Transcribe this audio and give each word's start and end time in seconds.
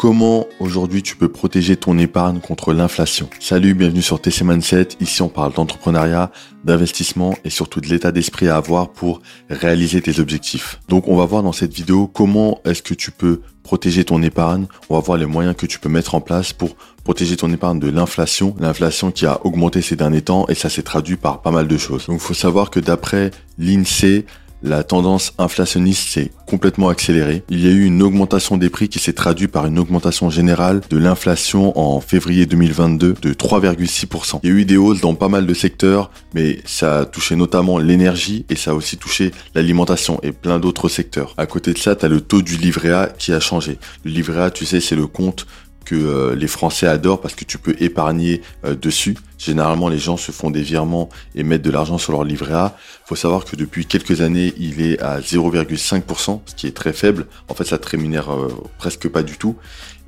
Comment 0.00 0.46
aujourd'hui 0.60 1.02
tu 1.02 1.16
peux 1.16 1.28
protéger 1.28 1.76
ton 1.76 1.98
épargne 1.98 2.38
contre 2.38 2.72
l'inflation? 2.72 3.28
Salut, 3.40 3.74
bienvenue 3.74 4.00
sur 4.00 4.20
TC 4.20 4.44
Mindset. 4.44 4.90
Ici 5.00 5.22
on 5.22 5.28
parle 5.28 5.52
d'entrepreneuriat, 5.54 6.30
d'investissement 6.62 7.34
et 7.44 7.50
surtout 7.50 7.80
de 7.80 7.88
l'état 7.88 8.12
d'esprit 8.12 8.46
à 8.46 8.58
avoir 8.58 8.92
pour 8.92 9.20
réaliser 9.50 10.00
tes 10.00 10.20
objectifs. 10.20 10.78
Donc 10.88 11.08
on 11.08 11.16
va 11.16 11.24
voir 11.24 11.42
dans 11.42 11.50
cette 11.50 11.74
vidéo 11.74 12.06
comment 12.06 12.60
est-ce 12.64 12.80
que 12.80 12.94
tu 12.94 13.10
peux 13.10 13.40
protéger 13.64 14.04
ton 14.04 14.22
épargne. 14.22 14.66
On 14.88 14.94
va 14.94 15.00
voir 15.00 15.18
les 15.18 15.26
moyens 15.26 15.56
que 15.56 15.66
tu 15.66 15.80
peux 15.80 15.88
mettre 15.88 16.14
en 16.14 16.20
place 16.20 16.52
pour 16.52 16.76
protéger 17.02 17.36
ton 17.36 17.52
épargne 17.52 17.80
de 17.80 17.90
l'inflation. 17.90 18.54
L'inflation 18.60 19.10
qui 19.10 19.26
a 19.26 19.44
augmenté 19.44 19.82
ces 19.82 19.96
derniers 19.96 20.22
temps 20.22 20.46
et 20.48 20.54
ça 20.54 20.70
s'est 20.70 20.84
traduit 20.84 21.16
par 21.16 21.42
pas 21.42 21.50
mal 21.50 21.66
de 21.66 21.76
choses. 21.76 22.06
Donc 22.06 22.20
il 22.20 22.24
faut 22.24 22.34
savoir 22.34 22.70
que 22.70 22.78
d'après 22.78 23.32
l'INSEE, 23.58 24.26
la 24.62 24.82
tendance 24.82 25.32
inflationniste 25.38 26.08
s'est 26.08 26.30
complètement 26.46 26.88
accélérée. 26.88 27.42
Il 27.48 27.64
y 27.64 27.68
a 27.68 27.70
eu 27.70 27.84
une 27.84 28.02
augmentation 28.02 28.56
des 28.56 28.70
prix 28.70 28.88
qui 28.88 28.98
s'est 28.98 29.12
traduite 29.12 29.50
par 29.50 29.66
une 29.66 29.78
augmentation 29.78 30.30
générale 30.30 30.80
de 30.88 30.96
l'inflation 30.96 31.78
en 31.78 32.00
février 32.00 32.46
2022 32.46 33.14
de 33.20 33.32
3,6%. 33.32 34.40
Il 34.42 34.48
y 34.48 34.52
a 34.52 34.56
eu 34.56 34.64
des 34.64 34.76
hausses 34.76 35.00
dans 35.00 35.14
pas 35.14 35.28
mal 35.28 35.46
de 35.46 35.54
secteurs, 35.54 36.10
mais 36.34 36.58
ça 36.64 37.00
a 37.00 37.04
touché 37.04 37.36
notamment 37.36 37.78
l'énergie 37.78 38.46
et 38.48 38.56
ça 38.56 38.72
a 38.72 38.74
aussi 38.74 38.96
touché 38.96 39.32
l'alimentation 39.54 40.18
et 40.22 40.32
plein 40.32 40.58
d'autres 40.58 40.88
secteurs. 40.88 41.34
À 41.36 41.46
côté 41.46 41.72
de 41.72 41.78
ça, 41.78 41.94
tu 41.94 42.06
as 42.06 42.08
le 42.08 42.20
taux 42.20 42.42
du 42.42 42.56
livret 42.56 42.92
A 42.92 43.06
qui 43.06 43.32
a 43.32 43.40
changé. 43.40 43.78
Le 44.04 44.10
livret 44.10 44.42
A, 44.42 44.50
tu 44.50 44.64
sais, 44.64 44.80
c'est 44.80 44.96
le 44.96 45.06
compte 45.06 45.46
que 45.88 45.94
euh, 45.94 46.36
les 46.36 46.48
Français 46.48 46.86
adorent 46.86 47.22
parce 47.22 47.34
que 47.34 47.46
tu 47.46 47.56
peux 47.56 47.74
épargner 47.80 48.42
euh, 48.66 48.74
dessus. 48.74 49.16
Généralement, 49.38 49.88
les 49.88 49.98
gens 49.98 50.18
se 50.18 50.32
font 50.32 50.50
des 50.50 50.60
virements 50.60 51.08
et 51.34 51.42
mettent 51.42 51.62
de 51.62 51.70
l'argent 51.70 51.96
sur 51.96 52.12
leur 52.12 52.24
livret 52.24 52.52
A. 52.52 52.76
Faut 53.06 53.16
savoir 53.16 53.46
que 53.46 53.56
depuis 53.56 53.86
quelques 53.86 54.20
années, 54.20 54.52
il 54.58 54.82
est 54.82 55.00
à 55.00 55.20
0,5%, 55.20 56.42
ce 56.44 56.54
qui 56.54 56.66
est 56.66 56.76
très 56.76 56.92
faible. 56.92 57.26
En 57.48 57.54
fait, 57.54 57.64
ça 57.64 57.78
te 57.78 57.88
rémunère 57.88 58.30
euh, 58.34 58.52
presque 58.76 59.08
pas 59.08 59.22
du 59.22 59.38
tout. 59.38 59.56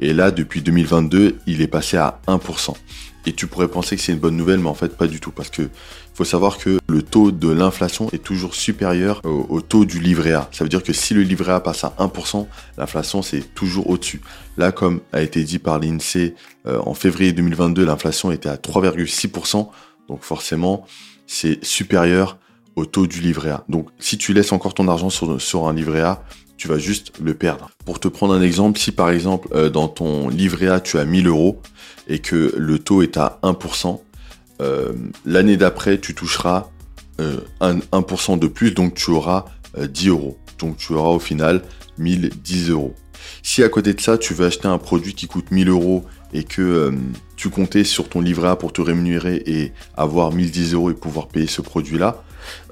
Et 0.00 0.12
là, 0.12 0.30
depuis 0.30 0.60
2022, 0.60 1.38
il 1.46 1.62
est 1.62 1.66
passé 1.66 1.96
à 1.96 2.20
1%. 2.26 2.74
Et 3.26 3.32
tu 3.32 3.46
pourrais 3.46 3.68
penser 3.68 3.96
que 3.96 4.02
c'est 4.02 4.12
une 4.12 4.18
bonne 4.18 4.36
nouvelle, 4.36 4.60
mais 4.60 4.68
en 4.68 4.74
fait 4.74 4.96
pas 4.96 5.06
du 5.06 5.20
tout, 5.20 5.30
parce 5.30 5.50
que 5.50 5.68
faut 6.14 6.24
savoir 6.24 6.58
que 6.58 6.78
le 6.88 7.02
taux 7.02 7.30
de 7.30 7.50
l'inflation 7.50 8.08
est 8.12 8.22
toujours 8.22 8.54
supérieur 8.54 9.22
au, 9.24 9.60
taux 9.60 9.84
du 9.84 10.00
livret 10.00 10.32
A. 10.32 10.48
Ça 10.52 10.64
veut 10.64 10.68
dire 10.68 10.82
que 10.82 10.92
si 10.92 11.14
le 11.14 11.22
livret 11.22 11.52
A 11.52 11.60
passe 11.60 11.84
à 11.84 11.94
1%, 11.98 12.46
l'inflation 12.76 13.22
c'est 13.22 13.54
toujours 13.54 13.88
au-dessus. 13.88 14.20
Là, 14.58 14.72
comme 14.72 15.00
a 15.12 15.22
été 15.22 15.42
dit 15.44 15.58
par 15.58 15.78
l'INSEE 15.78 16.34
euh, 16.66 16.78
en 16.84 16.94
février 16.94 17.32
2022, 17.32 17.84
l'inflation 17.84 18.30
était 18.32 18.48
à 18.48 18.56
3,6%, 18.56 19.68
donc 20.08 20.22
forcément 20.22 20.86
c'est 21.26 21.64
supérieur 21.64 22.38
au 22.76 22.84
taux 22.84 23.06
du 23.06 23.20
livret 23.20 23.50
A. 23.50 23.64
Donc 23.68 23.88
si 23.98 24.18
tu 24.18 24.32
laisses 24.32 24.52
encore 24.52 24.74
ton 24.74 24.88
argent 24.88 25.10
sur, 25.10 25.40
sur 25.40 25.68
un 25.68 25.72
livret 25.72 26.00
A, 26.00 26.22
tu 26.60 26.68
vas 26.68 26.78
juste 26.78 27.12
le 27.22 27.32
perdre. 27.32 27.70
Pour 27.86 28.00
te 28.00 28.06
prendre 28.06 28.34
un 28.34 28.42
exemple, 28.42 28.78
si 28.78 28.92
par 28.92 29.08
exemple 29.10 29.48
euh, 29.54 29.70
dans 29.70 29.88
ton 29.88 30.28
livret 30.28 30.68
A 30.68 30.78
tu 30.78 30.98
as 30.98 31.06
1000 31.06 31.26
euros 31.26 31.62
et 32.06 32.18
que 32.18 32.54
le 32.54 32.78
taux 32.78 33.00
est 33.00 33.16
à 33.16 33.38
1%, 33.42 33.98
euh, 34.60 34.92
l'année 35.24 35.56
d'après 35.56 35.98
tu 35.98 36.14
toucheras 36.14 36.68
1%, 37.18 38.34
euh, 38.34 38.36
de 38.36 38.46
plus, 38.46 38.72
donc 38.72 38.94
tu 38.94 39.10
auras 39.10 39.46
10 39.78 40.08
euros. 40.08 40.38
Donc 40.58 40.76
tu 40.76 40.92
auras 40.92 41.08
au 41.08 41.18
final 41.18 41.62
1010 41.96 42.68
euros. 42.68 42.94
Si 43.42 43.62
à 43.62 43.70
côté 43.70 43.94
de 43.94 44.00
ça 44.00 44.18
tu 44.18 44.34
veux 44.34 44.44
acheter 44.44 44.68
un 44.68 44.76
produit 44.76 45.14
qui 45.14 45.28
coûte 45.28 45.50
1000 45.50 45.70
euros 45.70 46.04
et 46.32 46.44
que 46.44 46.92
tu 47.36 47.50
comptais 47.50 47.84
sur 47.84 48.08
ton 48.08 48.20
livret 48.20 48.48
A 48.48 48.56
pour 48.56 48.72
te 48.72 48.80
rémunérer 48.80 49.42
et 49.46 49.72
avoir 49.96 50.32
1010 50.32 50.74
euros 50.74 50.90
et 50.90 50.94
pouvoir 50.94 51.28
payer 51.28 51.46
ce 51.46 51.60
produit-là, 51.60 52.22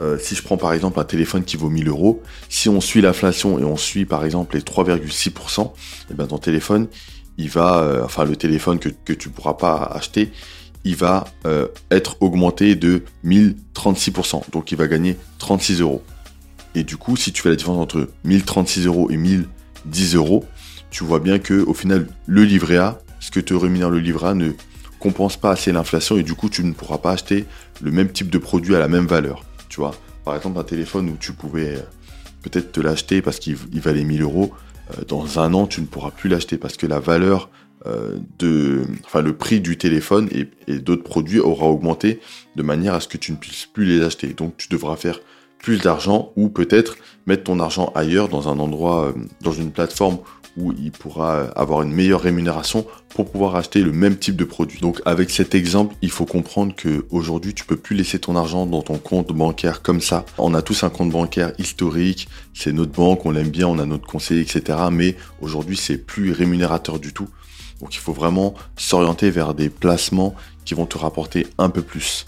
euh, 0.01 0.19
si 0.19 0.35
je 0.35 0.43
prends 0.43 0.57
par 0.57 0.73
exemple 0.73 1.01
un 1.01 1.05
téléphone 1.05 1.45
qui 1.45 1.57
vaut 1.57 1.71
1000 1.71 1.89
euros, 1.89 2.23
si 2.49 2.69
on 2.69 2.81
suit 2.81 3.01
l'inflation 3.01 3.59
et 3.59 3.65
on 3.65 3.77
suit 3.77 4.05
par 4.05 4.25
exemple 4.25 4.57
les 4.57 4.63
3,6%, 4.63 5.73
et 6.11 6.15
bien 6.15 6.27
ton 6.27 6.39
téléphone, 6.39 6.89
il 7.37 7.49
va, 7.49 7.81
euh, 7.81 8.05
enfin 8.05 8.25
le 8.25 8.37
téléphone 8.37 8.79
que, 8.79 8.89
que 8.89 9.13
tu 9.13 9.29
pourras 9.31 9.55
pas 9.55 9.77
acheter, 9.77 10.33
il 10.85 10.97
va 10.97 11.27
euh, 11.47 11.69
être 11.91 12.17
augmenté 12.21 12.75
de 12.75 13.03
1036%. 13.25 14.51
Donc 14.53 14.73
il 14.73 14.79
va 14.79 14.87
gagner 14.87 15.17
36 15.39 15.81
euros. 15.81 16.03
Et 16.75 16.85
du 16.85 16.97
coup, 16.97 17.17
si 17.17 17.33
tu 17.33 17.43
fais 17.43 17.49
la 17.49 17.57
différence 17.57 17.81
entre 17.81 18.09
1036 18.25 18.87
euros 18.87 19.11
et 19.11 19.17
1010 19.17 20.15
euros, 20.15 20.45
tu 20.91 21.05
vois 21.05 21.21
bien 21.21 21.39
que 21.39 21.63
au 21.63 21.75
final, 21.75 22.07
le 22.27 22.45
livret 22.45 22.77
A, 22.77 23.01
ce 23.29 23.31
que 23.31 23.41
te 23.41 23.53
rémunère 23.53 23.91
le 23.91 23.99
livret 23.99 24.29
A 24.29 24.35
ne 24.35 24.53
compense 24.99 25.37
pas 25.37 25.51
assez 25.51 25.71
l'inflation 25.71 26.17
et 26.17 26.23
du 26.23 26.33
coup, 26.33 26.49
tu 26.49 26.65
ne 26.65 26.73
pourras 26.73 26.97
pas 26.97 27.13
acheter 27.13 27.45
le 27.83 27.91
même 27.91 28.11
type 28.11 28.31
de 28.31 28.39
produit 28.39 28.75
à 28.75 28.79
la 28.79 28.89
même 28.89 29.07
valeur. 29.07 29.45
Tu 29.69 29.81
vois, 29.81 29.95
par 30.25 30.35
exemple, 30.35 30.59
un 30.59 30.65
téléphone 30.65 31.11
où 31.11 31.17
tu 31.21 31.35
pouvais 31.35 31.77
euh, 31.77 31.83
peut-être 32.41 32.73
te 32.73 32.81
l'acheter 32.81 33.21
parce 33.21 33.39
qu'il 33.39 33.55
valait 33.55 34.05
1000 34.05 34.23
euros, 34.23 34.55
euh, 34.93 35.05
dans 35.07 35.41
un 35.41 35.53
an, 35.53 35.67
tu 35.67 35.83
ne 35.83 35.87
pourras 35.87 36.11
plus 36.11 36.31
l'acheter 36.31 36.57
parce 36.57 36.79
que 36.79 36.87
la 36.87 37.01
valeur 37.01 37.51
euh, 37.85 38.17
de, 38.39 38.85
enfin, 39.05 39.21
le 39.21 39.37
prix 39.37 39.61
du 39.61 39.77
téléphone 39.77 40.31
et, 40.33 40.49
et 40.67 40.79
d'autres 40.79 41.05
produits 41.05 41.39
aura 41.39 41.67
augmenté 41.67 42.21
de 42.57 42.63
manière 42.63 42.95
à 42.95 43.01
ce 43.01 43.09
que 43.09 43.19
tu 43.19 43.33
ne 43.33 43.37
puisses 43.37 43.67
plus 43.67 43.85
les 43.85 44.03
acheter. 44.03 44.29
Donc, 44.29 44.57
tu 44.57 44.69
devras 44.69 44.97
faire 44.97 45.21
plus 45.59 45.83
d'argent 45.83 46.33
ou 46.37 46.49
peut-être 46.49 46.97
mettre 47.27 47.45
ton 47.45 47.61
argent 47.61 47.93
ailleurs 47.95 48.31
dans 48.31 48.49
un 48.49 48.59
endroit, 48.59 49.13
dans 49.43 49.53
une 49.53 49.71
plateforme 49.71 50.19
il 50.79 50.91
pourra 50.91 51.45
avoir 51.57 51.83
une 51.83 51.93
meilleure 51.93 52.21
rémunération 52.21 52.87
pour 53.09 53.31
pouvoir 53.31 53.57
acheter 53.57 53.81
le 53.81 53.93
même 53.93 54.17
type 54.17 54.37
de 54.37 54.45
produit. 54.45 54.81
Donc 54.81 55.01
avec 55.05 55.31
cet 55.31 55.55
exemple, 55.55 55.95
il 56.03 56.11
faut 56.11 56.27
comprendre 56.27 56.75
que 56.75 57.07
aujourd'hui 57.11 57.55
tu 57.55 57.65
peux 57.65 57.77
plus 57.77 57.97
laisser 57.97 58.19
ton 58.19 58.37
argent 58.37 58.67
dans 58.67 58.83
ton 58.83 58.99
compte 58.99 59.33
bancaire 59.33 59.83
comme 59.83 60.01
ça. 60.01 60.25
On 60.39 60.55
a 60.55 60.63
tous 60.63 60.85
un 60.85 60.91
compte 60.91 61.11
bancaire 61.11 61.53
historique, 61.59 62.29
c'est 62.55 62.73
notre 62.73 62.93
banque, 62.93 63.25
on 63.27 63.31
l'aime 63.31 63.51
bien, 63.51 63.69
on 63.69 63.79
a 63.79 63.87
notre 63.87 64.07
conseiller, 64.07 64.43
etc. 64.43 64.79
Mais 64.91 65.17
aujourd'hui 65.41 65.77
c'est 65.77 65.99
plus 65.99 66.33
rémunérateur 66.33 66.99
du 66.99 67.13
tout. 67.13 67.29
Donc 67.81 67.95
il 67.95 68.01
faut 68.01 68.13
vraiment 68.13 68.55
s'orienter 68.77 69.31
vers 69.31 69.55
des 69.55 69.69
placements 69.69 70.35
qui 70.65 70.75
vont 70.75 70.87
te 70.87 70.99
rapporter 70.99 71.47
un 71.59 71.71
peu 71.71 71.83
plus. 71.83 72.27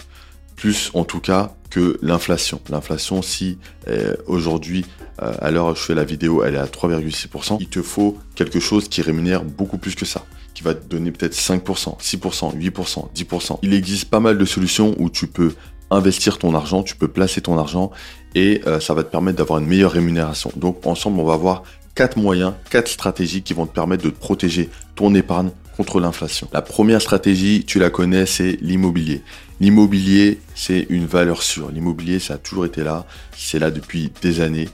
Plus 0.57 0.91
en 0.95 1.05
tout 1.05 1.21
cas 1.21 1.55
que 1.71 1.99
l'inflation. 2.03 2.61
L'inflation, 2.69 3.23
si 3.23 3.59
euh, 3.89 4.15
aujourd'hui, 4.27 4.85
à 5.21 5.51
l'heure 5.51 5.67
où 5.67 5.75
je 5.75 5.81
fais 5.81 5.95
la 5.95 6.05
vidéo, 6.05 6.43
elle 6.45 6.55
est 6.55 6.59
à 6.59 6.67
3,6%, 6.67 7.59
il 7.61 7.69
te 7.69 7.83
faut 7.83 8.19
quelque 8.35 8.61
chose 8.61 8.89
qui 8.89 9.03
rémunère 9.03 9.45
beaucoup 9.45 9.79
plus 9.79 9.95
que 9.95 10.05
ça 10.05 10.25
qui 10.55 10.65
va 10.65 10.75
te 10.75 10.87
donner 10.87 11.11
peut-être 11.11 11.35
5%, 11.35 11.99
6%, 11.99 12.59
8%, 12.59 13.09
10%. 13.15 13.59
Il 13.63 13.73
existe 13.73 14.11
pas 14.11 14.21
mal 14.21 14.37
de 14.37 14.45
solutions 14.45 14.95
où 14.99 15.09
tu 15.09 15.27
peux 15.27 15.55
investir 15.91 16.39
ton 16.39 16.55
argent, 16.55 16.83
tu 16.83 16.97
peux 16.97 17.09
placer 17.09 17.41
ton 17.41 17.59
argent 17.59 17.91
et 18.35 18.61
euh, 18.67 18.79
ça 18.79 18.95
va 18.95 19.03
te 19.03 19.11
permettre 19.11 19.39
d'avoir 19.39 19.59
une 19.59 19.67
meilleure 19.67 19.93
rémunération. 19.93 20.53
Donc 20.57 20.87
ensemble, 20.87 21.19
on 21.19 21.25
va 21.25 21.37
voir 21.37 21.63
quatre 21.95 22.17
moyens, 22.17 22.53
quatre 22.71 22.89
stratégies 22.89 23.43
qui 23.43 23.55
vont 23.55 23.67
te 23.67 23.75
permettre 23.75 24.05
de 24.05 24.11
protéger 24.11 24.69
ton 24.95 25.15
épargne 25.15 25.51
contre 25.77 25.99
l'inflation. 25.99 26.49
La 26.53 26.63
première 26.63 27.01
stratégie, 27.01 27.65
tu 27.67 27.79
la 27.79 27.91
connais, 27.91 28.27
c'est 28.27 28.59
l'immobilier. 28.61 29.23
L'immobilier, 29.61 30.41
c'est 30.55 30.87
une 30.91 31.07
valeur 31.07 31.43
sûre. 31.43 31.71
L'immobilier, 31.71 32.19
ça 32.19 32.35
a 32.35 32.39
toujours 32.39 32.67
été 32.67 32.83
là. 32.83 33.07
C'est 33.37 33.59
là 33.59 33.71
depuis 33.71 34.13
des 34.23 34.41
années. 34.41 34.69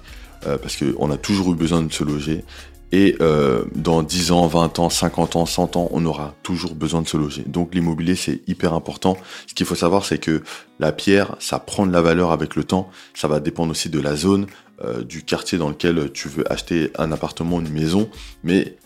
Euh, 0.46 0.58
parce 0.58 0.76
qu'on 0.76 1.10
a 1.10 1.16
toujours 1.16 1.52
eu 1.52 1.56
besoin 1.56 1.82
de 1.82 1.92
se 1.92 2.04
loger. 2.04 2.44
Et 2.92 3.16
euh, 3.20 3.64
dans 3.74 4.02
10 4.02 4.30
ans, 4.30 4.46
20 4.46 4.78
ans, 4.78 4.90
50 4.90 5.34
ans, 5.36 5.46
100 5.46 5.76
ans, 5.76 5.88
on 5.90 6.04
aura 6.06 6.34
toujours 6.44 6.74
besoin 6.74 7.02
de 7.02 7.08
se 7.08 7.16
loger. 7.16 7.42
Donc 7.46 7.74
l'immobilier, 7.74 8.14
c'est 8.14 8.42
hyper 8.46 8.74
important. 8.74 9.16
Ce 9.48 9.54
qu'il 9.54 9.66
faut 9.66 9.74
savoir, 9.74 10.04
c'est 10.04 10.18
que 10.18 10.42
la 10.78 10.92
pierre, 10.92 11.34
ça 11.40 11.58
prend 11.58 11.84
de 11.84 11.92
la 11.92 12.00
valeur 12.00 12.30
avec 12.30 12.54
le 12.54 12.62
temps. 12.62 12.88
Ça 13.12 13.26
va 13.26 13.40
dépendre 13.40 13.72
aussi 13.72 13.90
de 13.90 13.98
la 13.98 14.14
zone, 14.14 14.46
euh, 14.84 15.02
du 15.02 15.24
quartier 15.24 15.58
dans 15.58 15.68
lequel 15.68 16.12
tu 16.12 16.28
veux 16.28 16.50
acheter 16.50 16.92
un 16.96 17.10
appartement, 17.10 17.60
une 17.60 17.70
maison. 17.70 18.08
Mais 18.44 18.76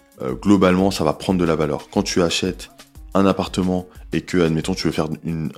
globalement, 0.43 0.91
ça 0.91 1.03
va 1.03 1.15
prendre 1.15 1.41
de 1.41 1.47
la 1.47 1.57
valeur. 1.57 1.89
Quand 1.91 2.03
tu 2.03 2.23
achètes 2.23 2.71
un 3.15 3.25
appartement 3.25 3.87
et 4.13 4.21
que, 4.21 4.37
admettons, 4.37 4.75
tu 4.75 4.87
veux 4.87 4.93
faire 4.93 5.09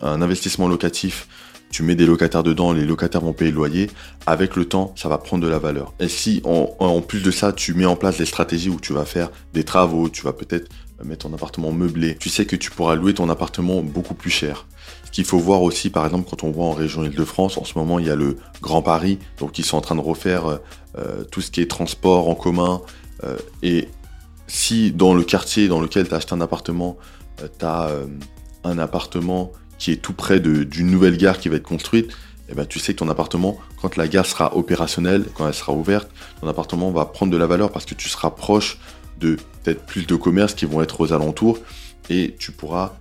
un 0.02 0.22
investissement 0.22 0.68
locatif, 0.68 1.26
tu 1.72 1.82
mets 1.82 1.96
des 1.96 2.06
locataires 2.06 2.44
dedans, 2.44 2.72
les 2.72 2.84
locataires 2.84 3.22
vont 3.22 3.32
payer 3.32 3.50
le 3.50 3.56
loyer, 3.56 3.90
avec 4.26 4.54
le 4.54 4.66
temps, 4.66 4.94
ça 4.96 5.08
va 5.08 5.18
prendre 5.18 5.42
de 5.42 5.48
la 5.48 5.58
valeur. 5.58 5.92
Et 5.98 6.08
si 6.08 6.40
en, 6.44 7.00
plus 7.00 7.22
de 7.22 7.32
ça, 7.32 7.52
tu 7.52 7.74
mets 7.74 7.86
en 7.86 7.96
place 7.96 8.18
des 8.18 8.26
stratégies 8.26 8.68
où 8.68 8.78
tu 8.78 8.92
vas 8.92 9.04
faire 9.04 9.30
des 9.54 9.64
travaux, 9.64 10.08
tu 10.08 10.22
vas 10.22 10.32
peut-être 10.32 10.70
mettre 11.02 11.26
ton 11.26 11.34
appartement 11.34 11.72
meublé, 11.72 12.16
tu 12.20 12.28
sais 12.28 12.46
que 12.46 12.54
tu 12.54 12.70
pourras 12.70 12.94
louer 12.94 13.14
ton 13.14 13.28
appartement 13.28 13.82
beaucoup 13.82 14.14
plus 14.14 14.30
cher. 14.30 14.66
Ce 15.04 15.10
qu'il 15.10 15.24
faut 15.24 15.38
voir 15.38 15.62
aussi, 15.62 15.90
par 15.90 16.06
exemple, 16.06 16.28
quand 16.30 16.44
on 16.44 16.52
voit 16.52 16.66
en 16.66 16.72
région 16.72 17.02
Île-de-France, 17.02 17.58
en 17.58 17.64
ce 17.64 17.76
moment, 17.76 17.98
il 17.98 18.06
y 18.06 18.10
a 18.10 18.14
le 18.14 18.36
Grand 18.60 18.82
Paris, 18.82 19.18
donc 19.38 19.58
ils 19.58 19.64
sont 19.64 19.76
en 19.76 19.80
train 19.80 19.96
de 19.96 20.00
refaire 20.00 20.60
euh, 20.98 21.24
tout 21.24 21.40
ce 21.40 21.50
qui 21.50 21.60
est 21.60 21.70
transport 21.70 22.28
en 22.28 22.36
commun. 22.36 22.82
Euh, 23.24 23.36
et 23.62 23.88
si 24.46 24.92
dans 24.92 25.14
le 25.14 25.24
quartier 25.24 25.68
dans 25.68 25.80
lequel 25.80 26.08
tu 26.08 26.14
as 26.14 26.18
acheté 26.18 26.34
un 26.34 26.40
appartement, 26.40 26.96
euh, 27.42 27.48
tu 27.58 27.64
as 27.64 27.88
euh, 27.88 28.06
un 28.64 28.78
appartement 28.78 29.52
qui 29.82 29.90
est 29.90 29.96
tout 29.96 30.12
près 30.12 30.38
d'une 30.38 30.92
nouvelle 30.92 31.16
gare 31.16 31.40
qui 31.40 31.48
va 31.48 31.56
être 31.56 31.64
construite, 31.64 32.12
eh 32.48 32.54
ben, 32.54 32.64
tu 32.64 32.78
sais 32.78 32.92
que 32.92 33.00
ton 33.00 33.08
appartement, 33.08 33.58
quand 33.80 33.96
la 33.96 34.06
gare 34.06 34.24
sera 34.24 34.56
opérationnelle, 34.56 35.24
quand 35.34 35.48
elle 35.48 35.54
sera 35.54 35.72
ouverte, 35.72 36.08
ton 36.40 36.46
appartement 36.46 36.92
va 36.92 37.04
prendre 37.04 37.32
de 37.32 37.36
la 37.36 37.48
valeur 37.48 37.72
parce 37.72 37.84
que 37.84 37.96
tu 37.96 38.08
seras 38.08 38.30
proche 38.30 38.78
de 39.18 39.38
peut-être 39.64 39.84
plus 39.84 40.06
de 40.06 40.14
commerces 40.14 40.54
qui 40.54 40.66
vont 40.66 40.82
être 40.82 41.00
aux 41.00 41.12
alentours 41.12 41.58
et 42.10 42.36
tu 42.38 42.52
pourras 42.52 42.92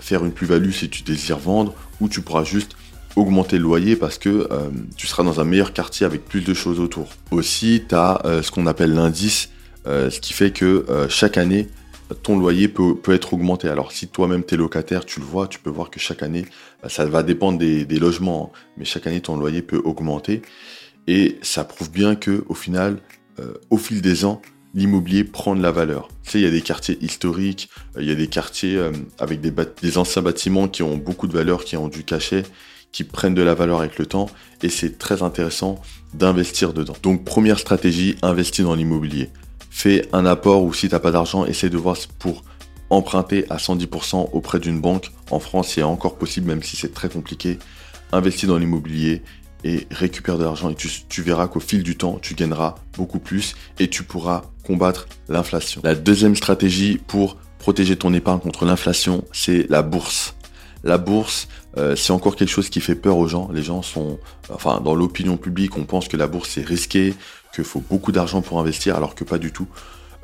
faire 0.00 0.24
une 0.24 0.30
plus-value 0.30 0.70
si 0.70 0.88
tu 0.88 1.02
désires 1.02 1.38
vendre 1.38 1.74
ou 2.00 2.08
tu 2.08 2.20
pourras 2.20 2.44
juste 2.44 2.76
augmenter 3.16 3.56
le 3.56 3.64
loyer 3.64 3.96
parce 3.96 4.16
que 4.16 4.46
euh, 4.52 4.68
tu 4.96 5.08
seras 5.08 5.24
dans 5.24 5.40
un 5.40 5.44
meilleur 5.44 5.72
quartier 5.72 6.06
avec 6.06 6.24
plus 6.24 6.42
de 6.42 6.54
choses 6.54 6.78
autour. 6.78 7.08
Aussi, 7.32 7.82
tu 7.88 7.96
as 7.96 8.22
ce 8.42 8.52
qu'on 8.52 8.68
appelle 8.68 8.94
l'indice, 8.94 9.50
ce 9.86 10.20
qui 10.20 10.34
fait 10.34 10.52
que 10.52 10.86
chaque 11.08 11.36
année, 11.36 11.66
ton 12.14 12.38
loyer 12.38 12.68
peut, 12.68 12.96
être 13.08 13.34
augmenté. 13.34 13.68
Alors 13.68 13.92
si 13.92 14.08
toi-même 14.08 14.44
tu 14.44 14.54
es 14.54 14.56
locataire, 14.56 15.04
tu 15.04 15.20
le 15.20 15.26
vois, 15.26 15.48
tu 15.48 15.58
peux 15.58 15.70
voir 15.70 15.90
que 15.90 16.00
chaque 16.00 16.22
année, 16.22 16.44
bah, 16.82 16.88
ça 16.88 17.06
va 17.06 17.22
dépendre 17.22 17.58
des, 17.58 17.84
logements, 17.98 18.52
hein, 18.54 18.58
mais 18.76 18.84
chaque 18.84 19.06
année 19.06 19.20
ton 19.20 19.36
loyer 19.36 19.62
peut 19.62 19.80
augmenter. 19.84 20.42
Et 21.06 21.38
ça 21.42 21.64
prouve 21.64 21.90
bien 21.90 22.14
que 22.14 22.44
au 22.48 22.54
final, 22.54 22.98
euh, 23.40 23.54
au 23.70 23.78
fil 23.78 24.02
des 24.02 24.24
ans, 24.24 24.42
l'immobilier 24.74 25.24
prend 25.24 25.56
de 25.56 25.62
la 25.62 25.70
valeur. 25.70 26.08
Tu 26.22 26.32
sais, 26.32 26.38
il 26.40 26.44
y 26.44 26.46
a 26.46 26.50
des 26.50 26.60
quartiers 26.60 26.98
historiques, 27.00 27.70
euh, 27.96 28.02
il 28.02 28.08
y 28.08 28.12
a 28.12 28.14
des 28.14 28.26
quartiers 28.26 28.76
euh, 28.76 28.92
avec 29.18 29.40
des, 29.40 29.52
des, 29.82 29.98
anciens 29.98 30.22
bâtiments 30.22 30.68
qui 30.68 30.82
ont 30.82 30.96
beaucoup 30.96 31.26
de 31.26 31.32
valeur, 31.32 31.64
qui 31.64 31.76
ont 31.76 31.88
du 31.88 32.04
cachet, 32.04 32.42
qui 32.92 33.04
prennent 33.04 33.34
de 33.34 33.42
la 33.42 33.54
valeur 33.54 33.80
avec 33.80 33.98
le 33.98 34.06
temps, 34.06 34.28
et 34.62 34.68
c'est 34.68 34.98
très 34.98 35.22
intéressant 35.22 35.80
d'investir 36.14 36.72
dedans. 36.72 36.96
Donc 37.02 37.24
première 37.24 37.58
stratégie, 37.58 38.16
investir 38.22 38.66
dans 38.66 38.74
l'immobilier. 38.74 39.30
Fais 39.78 40.08
un 40.12 40.26
apport 40.26 40.64
ou 40.64 40.74
si 40.74 40.88
tu 40.88 40.94
n'as 40.96 40.98
pas 40.98 41.12
d'argent, 41.12 41.44
essaie 41.46 41.70
de 41.70 41.76
voir 41.76 41.96
pour 42.18 42.42
emprunter 42.90 43.44
à 43.48 43.58
110% 43.58 44.30
auprès 44.32 44.58
d'une 44.58 44.80
banque. 44.80 45.12
En 45.30 45.38
France, 45.38 45.68
c'est 45.68 45.84
encore 45.84 46.18
possible, 46.18 46.48
même 46.48 46.64
si 46.64 46.74
c'est 46.74 46.92
très 46.92 47.08
compliqué. 47.08 47.60
Investis 48.10 48.48
dans 48.48 48.58
l'immobilier 48.58 49.22
et 49.62 49.86
récupère 49.92 50.36
de 50.36 50.42
l'argent 50.42 50.70
et 50.70 50.74
tu, 50.74 51.22
verras 51.22 51.46
qu'au 51.46 51.60
fil 51.60 51.84
du 51.84 51.96
temps, 51.96 52.18
tu 52.20 52.34
gagneras 52.34 52.74
beaucoup 52.96 53.20
plus 53.20 53.54
et 53.78 53.86
tu 53.86 54.02
pourras 54.02 54.42
combattre 54.66 55.06
l'inflation. 55.28 55.80
La 55.84 55.94
deuxième 55.94 56.34
stratégie 56.34 56.98
pour 57.06 57.36
protéger 57.60 57.94
ton 57.94 58.12
épargne 58.14 58.40
contre 58.40 58.64
l'inflation, 58.64 59.22
c'est 59.30 59.70
la 59.70 59.82
bourse. 59.82 60.34
La 60.84 60.98
bourse, 60.98 61.48
euh, 61.76 61.96
c'est 61.96 62.12
encore 62.12 62.36
quelque 62.36 62.50
chose 62.50 62.70
qui 62.70 62.80
fait 62.80 62.94
peur 62.94 63.16
aux 63.16 63.26
gens. 63.26 63.50
Les 63.52 63.62
gens 63.62 63.82
sont, 63.82 64.18
enfin, 64.48 64.80
dans 64.80 64.94
l'opinion 64.94 65.36
publique, 65.36 65.76
on 65.76 65.84
pense 65.84 66.08
que 66.08 66.16
la 66.16 66.26
bourse 66.26 66.50
c'est 66.50 66.64
risqué, 66.64 67.14
qu'il 67.54 67.64
faut 67.64 67.82
beaucoup 67.88 68.12
d'argent 68.12 68.42
pour 68.42 68.60
investir, 68.60 68.96
alors 68.96 69.14
que 69.14 69.24
pas 69.24 69.38
du 69.38 69.52
tout. 69.52 69.66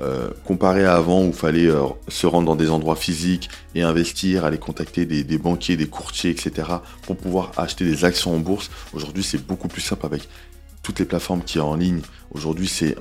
Euh, 0.00 0.30
comparé 0.44 0.84
à 0.84 0.96
avant 0.96 1.22
où 1.22 1.28
il 1.28 1.32
fallait 1.32 1.68
euh, 1.68 1.84
se 2.08 2.26
rendre 2.26 2.46
dans 2.46 2.56
des 2.56 2.70
endroits 2.70 2.96
physiques 2.96 3.48
et 3.76 3.82
investir, 3.82 4.44
aller 4.44 4.58
contacter 4.58 5.06
des, 5.06 5.38
banquiers, 5.38 5.76
des 5.76 5.86
courtiers, 5.86 6.30
etc. 6.30 6.68
pour 7.02 7.16
pouvoir 7.16 7.52
acheter 7.56 7.84
des 7.84 8.04
actions 8.04 8.34
en 8.34 8.38
bourse. 8.38 8.70
Aujourd'hui, 8.92 9.22
c'est 9.22 9.44
beaucoup 9.44 9.68
plus 9.68 9.80
simple 9.80 10.06
avec 10.06 10.28
toutes 10.82 10.98
les 10.98 11.04
plateformes 11.04 11.42
qui 11.42 11.58
y 11.58 11.60
en 11.60 11.76
ligne. 11.76 12.00
Aujourd'hui, 12.32 12.66
c'est 12.66 12.96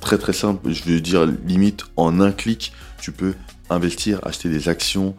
très 0.00 0.16
très 0.16 0.32
simple. 0.32 0.72
Je 0.72 0.84
veux 0.84 1.00
dire, 1.00 1.26
limite 1.26 1.84
en 1.96 2.20
un 2.20 2.30
clic, 2.30 2.72
tu 3.00 3.10
peux 3.10 3.34
investir, 3.68 4.20
acheter 4.24 4.48
des 4.48 4.68
actions 4.68 5.16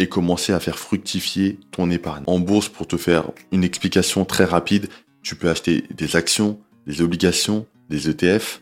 et 0.00 0.08
commencer 0.08 0.52
à 0.52 0.58
faire 0.58 0.78
fructifier 0.78 1.60
ton 1.70 1.90
épargne. 1.90 2.24
En 2.26 2.40
bourse, 2.40 2.68
pour 2.68 2.88
te 2.88 2.96
faire 2.96 3.30
une 3.52 3.62
explication 3.62 4.24
très 4.24 4.44
rapide, 4.44 4.88
tu 5.22 5.36
peux 5.36 5.48
acheter 5.48 5.84
des 5.94 6.16
actions, 6.16 6.58
des 6.86 7.02
obligations, 7.02 7.66
des 7.88 8.10
ETF 8.10 8.60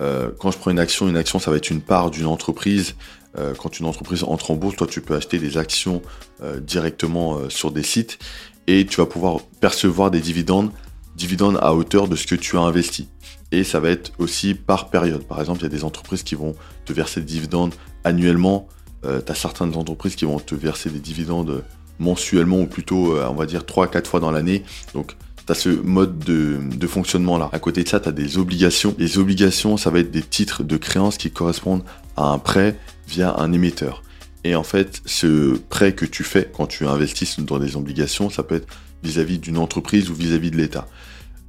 euh, 0.00 0.30
quand 0.38 0.50
je 0.50 0.58
prends 0.58 0.70
une 0.70 0.78
action, 0.78 1.08
une 1.08 1.16
action, 1.16 1.38
ça 1.38 1.50
va 1.50 1.56
être 1.56 1.70
une 1.70 1.80
part 1.80 2.10
d'une 2.10 2.26
entreprise. 2.26 2.94
Euh, 3.38 3.54
quand 3.54 3.78
une 3.78 3.86
entreprise 3.86 4.24
entre 4.24 4.50
en 4.50 4.56
bourse, 4.56 4.76
toi, 4.76 4.86
tu 4.86 5.00
peux 5.00 5.14
acheter 5.14 5.38
des 5.38 5.56
actions 5.56 6.02
euh, 6.42 6.60
directement 6.60 7.48
sur 7.48 7.70
des 7.70 7.82
sites 7.82 8.18
et 8.66 8.86
tu 8.86 8.96
vas 8.96 9.06
pouvoir 9.06 9.40
percevoir 9.60 10.10
des 10.10 10.20
dividendes, 10.20 10.70
dividendes 11.16 11.58
à 11.60 11.74
hauteur 11.74 12.08
de 12.08 12.16
ce 12.16 12.26
que 12.26 12.34
tu 12.34 12.56
as 12.56 12.60
investi. 12.60 13.08
Et 13.50 13.64
ça 13.64 13.80
va 13.80 13.90
être 13.90 14.12
aussi 14.18 14.54
par 14.54 14.88
période. 14.88 15.24
Par 15.24 15.40
exemple, 15.40 15.60
il 15.60 15.64
y 15.64 15.66
a 15.66 15.70
des 15.70 15.84
entreprises 15.84 16.22
qui 16.22 16.34
vont 16.34 16.54
te 16.84 16.92
verser 16.92 17.20
des 17.20 17.26
dividendes 17.26 17.74
annuellement. 18.04 18.68
Tu 19.02 19.32
as 19.32 19.34
certaines 19.34 19.76
entreprises 19.76 20.16
qui 20.16 20.24
vont 20.24 20.38
te 20.38 20.54
verser 20.54 20.90
des 20.90 21.00
dividendes 21.00 21.64
mensuellement 21.98 22.60
ou 22.60 22.66
plutôt, 22.66 23.16
on 23.16 23.34
va 23.34 23.46
dire, 23.46 23.66
3 23.66 23.88
4 23.88 24.08
fois 24.08 24.20
dans 24.20 24.30
l'année. 24.30 24.64
Donc, 24.94 25.16
tu 25.46 25.52
as 25.52 25.54
ce 25.54 25.68
mode 25.68 26.18
de, 26.18 26.86
fonctionnement-là. 26.86 27.50
À 27.52 27.58
côté 27.58 27.82
de 27.82 27.88
ça, 27.88 28.00
tu 28.00 28.08
as 28.08 28.12
des 28.12 28.38
obligations. 28.38 28.94
Les 28.98 29.18
obligations, 29.18 29.76
ça 29.76 29.90
va 29.90 30.00
être 30.00 30.10
des 30.10 30.22
titres 30.22 30.62
de 30.62 30.76
créance 30.76 31.16
qui 31.16 31.30
correspondent 31.30 31.84
à 32.16 32.28
un 32.28 32.38
prêt 32.38 32.78
via 33.08 33.34
un 33.38 33.52
émetteur. 33.52 34.02
Et 34.44 34.54
en 34.54 34.62
fait, 34.62 35.02
ce 35.06 35.56
prêt 35.56 35.94
que 35.94 36.04
tu 36.04 36.24
fais 36.24 36.50
quand 36.52 36.66
tu 36.66 36.86
investis 36.86 37.38
dans 37.40 37.58
des 37.58 37.76
obligations, 37.76 38.30
ça 38.30 38.42
peut 38.42 38.56
être 38.56 38.68
vis-à-vis 39.02 39.38
d'une 39.38 39.58
entreprise 39.58 40.10
ou 40.10 40.14
vis-à-vis 40.14 40.50
de 40.50 40.56
l'État. 40.56 40.86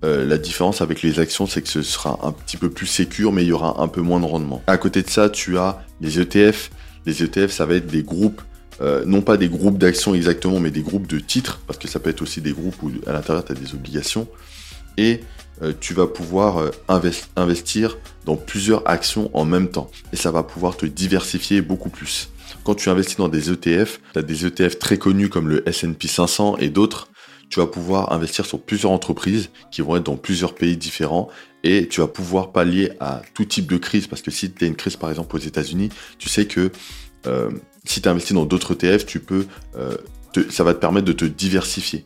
Euh, 0.04 0.26
la 0.26 0.38
différence 0.38 0.82
avec 0.82 1.02
les 1.02 1.20
actions, 1.20 1.48
c'est 1.48 1.62
que 1.62 1.70
ce 1.70 1.82
sera 1.82 2.20
un 2.24 2.32
petit 2.32 2.58
peu 2.58 2.70
plus 2.70 2.88
sécur, 2.88 3.32
mais 3.32 3.44
il 3.44 3.48
y 3.48 3.52
aura 3.52 3.82
un 3.82 3.88
peu 3.88 4.02
moins 4.02 4.20
de 4.20 4.26
rendement. 4.26 4.62
À 4.68 4.78
côté 4.78 5.02
de 5.02 5.10
ça, 5.10 5.30
tu 5.30 5.58
as 5.58 5.84
les 6.02 6.20
ETF. 6.20 6.72
Les 7.06 7.24
ETF, 7.24 7.52
ça 7.52 7.66
va 7.66 7.76
être 7.76 7.88
des 7.88 8.04
groupes 8.04 8.42
euh, 8.82 9.04
non 9.06 9.22
pas 9.22 9.38
des 9.38 9.50
groupes 9.50 9.78
d'actions 9.78 10.16
exactement, 10.16 10.60
mais 10.60 10.72
des 10.72 10.82
groupes 10.82 11.08
de 11.08 11.20
titres, 11.20 11.62
parce 11.68 11.78
que 11.78 11.88
ça 11.88 12.00
peut 12.00 12.10
être 12.10 12.22
aussi 12.22 12.42
des 12.42 12.54
groupes 12.54 12.82
où 12.82 12.92
à 13.06 13.14
l'intérieur 13.14 13.46
tu 13.46 13.54
des 13.54 13.74
obligations, 13.74 14.28
et 14.98 15.22
euh, 15.62 15.74
tu 15.80 15.94
vas 15.94 16.08
pouvoir 16.08 16.58
euh, 16.58 16.72
investir 17.36 17.98
dans 18.26 18.36
plusieurs 18.36 18.88
actions 18.90 19.30
en 19.34 19.46
même 19.46 19.70
temps, 19.70 19.92
et 20.12 20.16
ça 20.16 20.32
va 20.32 20.44
pouvoir 20.44 20.76
te 20.76 20.86
diversifier 20.86 21.62
beaucoup 21.62 21.90
plus. 21.90 22.30
Quand 22.64 22.76
tu 22.76 22.90
investis 22.90 23.18
dans 23.18 23.30
des 23.30 23.52
ETF, 23.52 24.00
tu 24.14 24.20
as 24.20 24.22
des 24.22 24.46
ETF 24.46 24.80
très 24.80 24.98
connus 24.98 25.30
comme 25.30 25.50
le 25.50 25.64
SP 25.68 26.08
500 26.08 26.58
et 26.58 26.70
d'autres, 26.70 27.10
tu 27.54 27.60
vas 27.60 27.68
pouvoir 27.68 28.12
investir 28.12 28.48
sur 28.48 28.60
plusieurs 28.60 28.92
entreprises 28.92 29.52
qui 29.70 29.84
vont 29.84 29.96
être 29.96 30.08
dans 30.08 30.16
plusieurs 30.16 30.56
pays 30.56 30.76
différents 30.76 31.30
et 31.64 31.88
tu 31.88 32.02
vas 32.02 32.08
pouvoir 32.08 32.52
pallier 32.52 32.94
à 33.00 33.22
tout 33.36 33.46
type 33.46 33.68
de 33.68 33.78
crise 33.78 34.08
parce 34.08 34.24
que 34.24 34.32
si 34.32 34.52
tu 34.52 34.64
as 34.64 34.68
une 34.68 34.76
crise 34.76 34.96
par 34.96 35.12
exemple 35.12 35.36
aux 35.36 35.40
États-Unis, 35.40 35.90
tu 36.18 36.30
sais 36.30 36.48
que 36.48 36.72
euh, 37.28 37.52
si 37.86 38.02
tu 38.02 38.10
investis 38.10 38.34
dans 38.34 38.46
d'autres 38.46 38.74
ETF, 38.74 39.06
tu 39.06 39.20
peux, 39.20 39.46
euh, 39.76 39.96
ça 40.50 40.64
va 40.64 40.74
te 40.74 40.80
permettre 40.80 41.06
de 41.06 41.14
te 41.14 41.26
diversifier. 41.26 42.06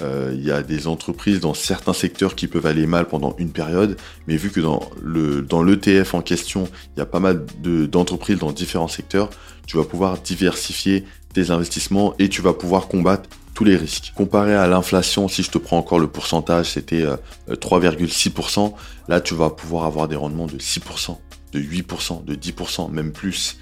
Euh, 0.00 0.30
il 0.32 0.44
y 0.44 0.52
a 0.52 0.62
des 0.62 0.86
entreprises 0.86 1.40
dans 1.40 1.54
certains 1.54 1.92
secteurs 1.92 2.36
qui 2.36 2.46
peuvent 2.46 2.66
aller 2.66 2.86
mal 2.86 3.08
pendant 3.08 3.34
une 3.38 3.50
période, 3.50 3.96
mais 4.28 4.36
vu 4.36 4.50
que 4.50 4.60
dans 4.60 4.90
le 5.02 5.42
dans 5.42 5.64
l'ETF 5.64 6.14
en 6.14 6.22
question, 6.22 6.68
il 6.94 7.00
y 7.00 7.02
a 7.02 7.06
pas 7.06 7.20
mal 7.20 7.44
d'entreprises 7.64 8.38
dans 8.38 8.52
différents 8.52 8.86
secteurs, 8.86 9.30
tu 9.66 9.76
vas 9.76 9.84
pouvoir 9.84 10.18
diversifier 10.18 11.02
tes 11.32 11.50
investissements 11.50 12.14
et 12.20 12.28
tu 12.28 12.42
vas 12.42 12.52
pouvoir 12.52 12.86
combattre 12.86 13.28
tous 13.54 13.64
les 13.64 13.76
risques. 13.76 14.12
Comparé 14.14 14.54
à 14.54 14.66
l'inflation, 14.66 15.28
si 15.28 15.42
je 15.42 15.50
te 15.50 15.58
prends 15.58 15.78
encore 15.78 16.00
le 16.00 16.08
pourcentage, 16.08 16.72
c'était 16.72 17.04
3,6%, 17.48 18.74
là 19.08 19.20
tu 19.20 19.34
vas 19.34 19.50
pouvoir 19.50 19.84
avoir 19.84 20.08
des 20.08 20.16
rendements 20.16 20.46
de 20.46 20.58
6%, 20.58 21.16
de 21.52 21.60
8%, 21.60 22.24
de 22.24 22.34
10%, 22.34 22.90
même 22.90 23.12
plus. 23.12 23.56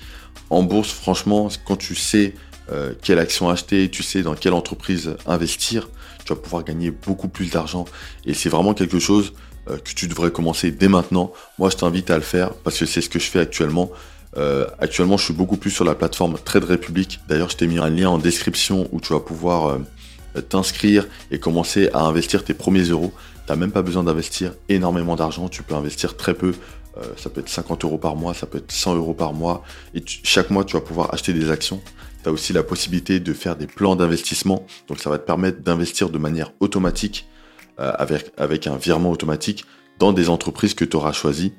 En 0.51 0.63
bourse, 0.63 0.91
franchement, 0.91 1.49
quand 1.67 1.77
tu 1.77 1.95
sais 1.95 2.35
euh, 2.71 2.95
quelle 3.03 3.19
action 3.19 3.49
acheter, 3.51 3.91
tu 3.91 4.03
sais 4.03 4.23
dans 4.23 4.35
quelle 4.35 4.55
entreprise 4.55 5.17
investir, 5.27 5.89
tu 6.25 6.33
vas 6.33 6.41
pouvoir 6.41 6.65
gagner 6.65 6.91
beaucoup 6.91 7.29
plus 7.29 7.51
d'argent. 7.51 7.85
Et 8.25 8.35
c'est 8.35 8.49
vraiment 8.49 8.75
quelque 8.75 8.99
chose 8.99 9.33
euh, 9.69 9.79
que 9.79 9.93
tu 9.95 10.07
devrais 10.07 10.31
commencer 10.31 10.71
dès 10.71 10.89
maintenant. 10.89 11.33
Moi, 11.59 11.71
je 11.71 11.77
t'invite 11.77 12.11
à 12.11 12.17
le 12.17 12.23
faire 12.23 12.55
parce 12.55 12.79
que 12.79 12.87
c'est 12.87 13.01
ce 13.01 13.09
que 13.09 13.19
je 13.19 13.27
fais 13.27 13.41
actuellement. 13.41 13.91
Euh, 14.37 14.67
actuellement, 14.79 15.17
je 15.17 15.25
suis 15.25 15.35
beaucoup 15.35 15.57
plus 15.57 15.71
sur 15.71 15.85
la 15.85 15.95
plateforme 15.95 16.37
Trade 16.45 16.65
Republic. 16.65 17.21
D'ailleurs, 17.29 17.51
je 17.51 17.57
t'ai 17.57 17.67
mis 17.67 17.79
un 17.79 17.91
lien 17.91 18.09
en 18.09 18.19
description 18.19 18.89
où 18.93 19.01
tu 19.01 19.13
vas 19.13 19.21
pouvoir 19.21 19.79
t'inscrire 20.49 21.07
et 21.31 21.39
commencer 21.39 21.91
à 21.93 22.01
investir 22.01 22.45
tes 22.45 22.55
premiers 22.55 22.85
euros. 22.85 23.13
Tu 23.47 23.53
n'as 23.53 23.57
même 23.57 23.73
pas 23.73 23.83
besoin 23.83 24.05
d'investir 24.05 24.55
énormément 24.69 25.17
d'argent, 25.17 25.49
tu 25.49 25.63
peux 25.63 25.75
investir 25.75 26.17
très 26.17 26.33
peu 26.33 26.55
euh, 26.99 27.03
ça 27.17 27.31
peut 27.31 27.41
être 27.41 27.49
50 27.49 27.85
euros 27.85 27.99
par 27.99 28.17
mois, 28.17 28.35
ça 28.35 28.47
peut 28.47 28.59
être 28.59 28.71
100 28.71 28.97
euros 28.97 29.15
par 29.15 29.33
mois. 29.33 29.63
Et 29.95 30.03
chaque 30.07 30.51
mois, 30.51 30.65
tu 30.65 30.75
vas 30.75 30.83
pouvoir 30.83 31.13
acheter 31.15 31.33
des 31.33 31.51
actions. 31.51 31.81
Tu 32.23 32.29
as 32.29 32.33
aussi 32.33 32.53
la 32.53 32.63
possibilité 32.63 33.21
de 33.21 33.33
faire 33.33 33.57
des 33.57 33.67
plans 33.67 33.97
d'investissement. 33.97 34.67
Donc 34.89 35.01
ça 35.01 35.11
va 35.11 35.19
te 35.19 35.25
permettre 35.25 35.63
d'investir 35.63 36.11
de 36.11 36.19
manière 36.19 36.53
automatique, 36.61 37.27
euh, 37.81 37.93
avec, 37.99 38.33
avec 38.37 38.67
un 38.67 38.77
virement 38.77 39.11
automatique, 39.11 39.65
dans 39.99 40.13
des 40.13 40.29
entreprises 40.29 40.75
que 40.75 40.85
tu 40.85 40.97
auras 40.97 41.13
choisies. 41.13 41.55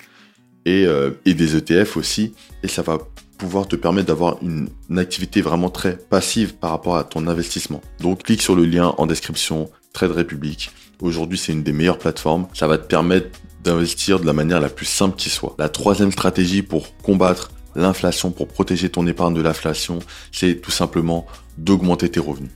Et, 0.66 0.86
euh, 0.86 1.12
et, 1.26 1.34
des 1.34 1.58
ETF 1.58 1.98
aussi. 1.98 2.34
Et 2.64 2.68
ça 2.68 2.82
va 2.82 2.98
pouvoir 3.38 3.68
te 3.68 3.76
permettre 3.76 4.08
d'avoir 4.08 4.38
une, 4.42 4.70
une, 4.90 5.00
activité 5.00 5.42
vraiment 5.42 5.70
très 5.70 5.98
passive 5.98 6.56
par 6.56 6.70
rapport 6.70 6.96
à 6.96 7.04
ton 7.04 7.28
investissement. 7.28 7.82
Donc 8.00 8.24
clique 8.24 8.42
sur 8.42 8.56
le 8.56 8.66
lien 8.66 8.96
en 8.98 9.06
description, 9.06 9.70
Trade 9.92 10.12
Republic. 10.12 10.72
Aujourd'hui, 11.02 11.38
c'est 11.38 11.52
une 11.52 11.64
des 11.64 11.74
meilleures 11.74 11.98
plateformes. 11.98 12.48
Ça 12.54 12.68
va 12.68 12.78
te 12.78 12.88
permettre 12.88 13.38
d'investir 13.64 14.20
de 14.20 14.26
la 14.26 14.34
manière 14.34 14.60
la 14.60 14.70
plus 14.70 14.86
simple 14.86 15.16
qui 15.16 15.30
soit. 15.30 15.56
La 15.58 15.70
troisième 15.70 16.12
stratégie 16.12 16.62
pour 16.62 16.96
combattre 16.98 17.52
l'inflation, 17.76 18.32
pour 18.32 18.48
protéger 18.48 18.90
ton 18.90 19.08
épargne 19.08 19.34
de 19.34 19.42
l'inflation, 19.42 20.00
c'est 20.32 20.62
tout 20.62 20.72
simplement 20.72 21.26
d'augmenter 21.58 22.10
tes 22.10 22.20
revenus. 22.20 22.52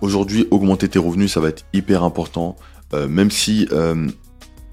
Aujourd'hui, 0.00 0.46
augmenter 0.50 0.88
tes 0.88 0.98
revenus, 0.98 1.32
ça 1.32 1.40
va 1.40 1.48
être 1.48 1.64
hyper 1.72 2.02
important, 2.02 2.56
euh, 2.92 3.08
même 3.08 3.30
si 3.30 3.68
euh, 3.72 4.08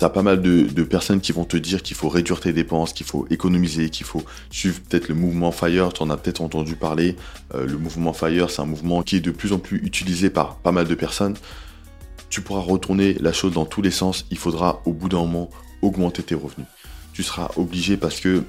tu 0.02 0.06
as 0.06 0.10
pas 0.10 0.24
mal 0.24 0.42
de, 0.42 0.84
personnes 0.84 1.22
qui 1.22 1.32
vont 1.32 1.46
te 1.46 1.58
dire 1.58 1.84
qu'il 1.84 1.96
faut 1.96 2.10
réduire 2.10 2.40
tes 2.40 2.54
dépenses, 2.54 2.92
qu'il 2.92 3.06
faut 3.06 3.28
économiser, 3.30 3.92
qu'il 3.92 4.08
faut 4.08 4.24
suivre 4.50 4.82
peut-être 4.82 5.10
le 5.10 5.14
mouvement 5.14 5.52
FIRE, 5.52 5.94
tu 5.94 6.02
en 6.02 6.10
as 6.10 6.18
peut-être 6.18 6.42
entendu 6.42 6.76
parler. 6.76 7.16
Euh, 7.54 7.68
le 7.68 7.78
mouvement 7.78 8.12
FIRE, 8.12 8.50
c'est 8.50 8.64
un 8.64 8.66
mouvement 8.66 9.04
qui 9.04 9.18
est 9.18 9.20
de 9.20 9.30
plus 9.30 9.54
en 9.54 9.60
plus 9.60 9.78
utilisé 9.86 10.32
par 10.32 10.56
pas 10.56 10.72
mal 10.72 10.88
de 10.88 10.96
personnes. 10.96 11.36
Tu 12.32 12.42
pourras 12.42 12.62
retourner 12.62 13.14
la 13.20 13.32
chose 13.32 13.54
dans 13.54 13.66
tous 13.66 13.84
les 13.84 13.92
sens, 13.92 14.26
il 14.32 14.40
faudra 14.40 14.82
au 14.86 14.94
bout 14.94 15.08
d'un 15.08 15.20
moment 15.20 15.52
augmenter 15.84 16.24
tes 16.24 16.34
revenus. 16.34 16.66
Tu 17.14 17.22
seras 17.22 17.52
obligé 17.56 17.96
parce 17.96 18.20
que 18.20 18.42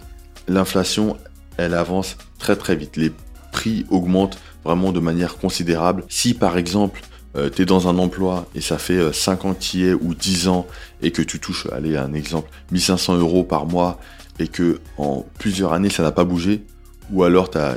l'inflation, 0.49 1.19
elle 1.59 1.75
avance 1.75 2.17
très 2.39 2.57
très 2.57 2.77
vite. 2.77 2.97
Les 2.97 3.13
prix 3.53 3.85
augmentent 3.91 4.39
vraiment 4.65 4.91
de 4.91 5.01
manière 5.01 5.37
considérable. 5.37 6.05
Si 6.09 6.33
par 6.33 6.57
exemple, 6.57 7.03
euh, 7.37 7.51
tu 7.51 7.63
es 7.63 7.65
dans 7.65 7.89
un 7.89 7.99
emploi 7.99 8.47
et 8.55 8.61
ça 8.61 8.79
fait 8.79 9.13
5 9.13 9.45
euh, 9.45 9.49
ans 9.49 9.55
que 9.55 9.79
es 9.79 9.95
ou 9.95 10.15
10 10.15 10.49
ans 10.49 10.67
et 11.01 11.11
que 11.13 11.23
tu 11.23 11.41
touches, 11.41 11.67
allez, 11.73 11.97
un 11.97 12.13
exemple, 12.13 12.51
1500 12.73 13.17
euros 13.19 13.45
par 13.45 13.67
mois 13.67 13.99
et 14.39 14.49
que 14.49 14.81
en 14.99 15.25
plusieurs 15.39 15.73
années 15.73 15.91
ça 15.91 16.03
n'a 16.03 16.13
pas 16.13 16.25
bougé, 16.25 16.65
ou 17.11 17.23
alors 17.25 17.51
tu 17.51 17.59
as, 17.59 17.77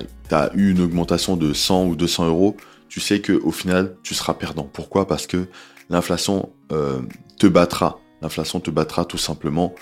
eu 0.55 0.71
une 0.71 0.81
augmentation 0.81 1.37
de 1.37 1.53
100 1.53 1.85
ou 1.85 1.95
200 1.95 2.27
euros, 2.27 2.57
tu 2.89 2.99
sais 2.99 3.21
qu'au 3.21 3.51
final, 3.51 3.95
tu 4.03 4.13
seras 4.13 4.33
perdant. 4.33 4.69
Pourquoi? 4.71 5.07
Parce 5.07 5.27
que 5.27 5.47
l'inflation 5.89 6.49
euh, 6.71 7.01
te 7.37 7.47
battra. 7.47 7.99
L'inflation 8.21 8.59
te 8.59 8.71
battra 8.71 9.05
tout 9.05 9.17
simplement. 9.17 9.73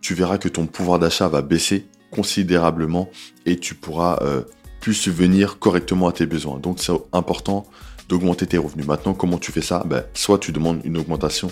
Tu 0.00 0.14
verras 0.14 0.38
que 0.38 0.48
ton 0.48 0.66
pouvoir 0.66 0.98
d'achat 0.98 1.28
va 1.28 1.42
baisser 1.42 1.86
considérablement 2.10 3.08
et 3.44 3.58
tu 3.58 3.74
pourras 3.74 4.18
euh, 4.22 4.42
plus 4.80 4.94
subvenir 4.94 5.58
correctement 5.58 6.08
à 6.08 6.12
tes 6.12 6.26
besoins. 6.26 6.58
Donc 6.58 6.78
c'est 6.80 6.92
important 7.12 7.66
d'augmenter 8.08 8.46
tes 8.46 8.58
revenus. 8.58 8.86
Maintenant, 8.86 9.14
comment 9.14 9.38
tu 9.38 9.52
fais 9.52 9.62
ça? 9.62 9.82
Ben, 9.86 10.04
Soit 10.14 10.38
tu 10.38 10.52
demandes 10.52 10.80
une 10.84 10.96
augmentation 10.96 11.50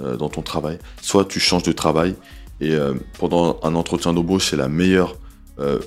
euh, 0.00 0.16
dans 0.16 0.28
ton 0.28 0.42
travail, 0.42 0.78
soit 1.00 1.24
tu 1.24 1.40
changes 1.40 1.62
de 1.62 1.72
travail. 1.72 2.14
Et 2.60 2.72
euh, 2.72 2.94
pendant 3.18 3.58
un 3.62 3.74
entretien 3.74 4.12
d'embauche, 4.12 4.50
c'est 4.50 4.56
la 4.56 4.68
meilleure 4.68 5.16
euh, 5.58 5.80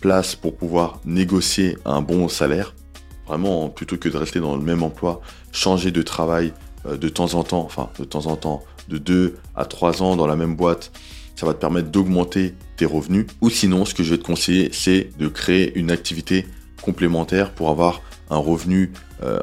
place 0.00 0.34
pour 0.34 0.56
pouvoir 0.56 1.00
négocier 1.04 1.76
un 1.84 2.02
bon 2.02 2.28
salaire. 2.28 2.74
Vraiment, 3.26 3.68
plutôt 3.68 3.96
que 3.96 4.08
de 4.08 4.16
rester 4.16 4.40
dans 4.40 4.56
le 4.56 4.62
même 4.62 4.82
emploi, 4.82 5.20
changer 5.52 5.90
de 5.90 6.02
travail 6.02 6.52
de 6.88 7.08
temps 7.08 7.34
en 7.34 7.42
temps, 7.42 7.64
enfin 7.64 7.90
de 7.98 8.04
temps 8.04 8.26
en 8.26 8.36
temps, 8.36 8.62
de 8.88 8.98
2 8.98 9.36
à 9.56 9.64
3 9.64 10.02
ans 10.02 10.14
dans 10.14 10.28
la 10.28 10.36
même 10.36 10.54
boîte, 10.54 10.92
ça 11.34 11.44
va 11.44 11.52
te 11.52 11.58
permettre 11.58 11.90
d'augmenter 11.90 12.54
tes 12.76 12.86
revenus. 12.86 13.26
Ou 13.40 13.50
sinon, 13.50 13.84
ce 13.84 13.94
que 13.94 14.02
je 14.02 14.10
vais 14.10 14.18
te 14.18 14.24
conseiller, 14.24 14.70
c'est 14.72 15.10
de 15.18 15.26
créer 15.28 15.76
une 15.76 15.90
activité 15.90 16.46
complémentaire 16.82 17.52
pour 17.52 17.70
avoir 17.70 18.00
un 18.30 18.38
revenu 18.38 18.92
euh, 19.22 19.40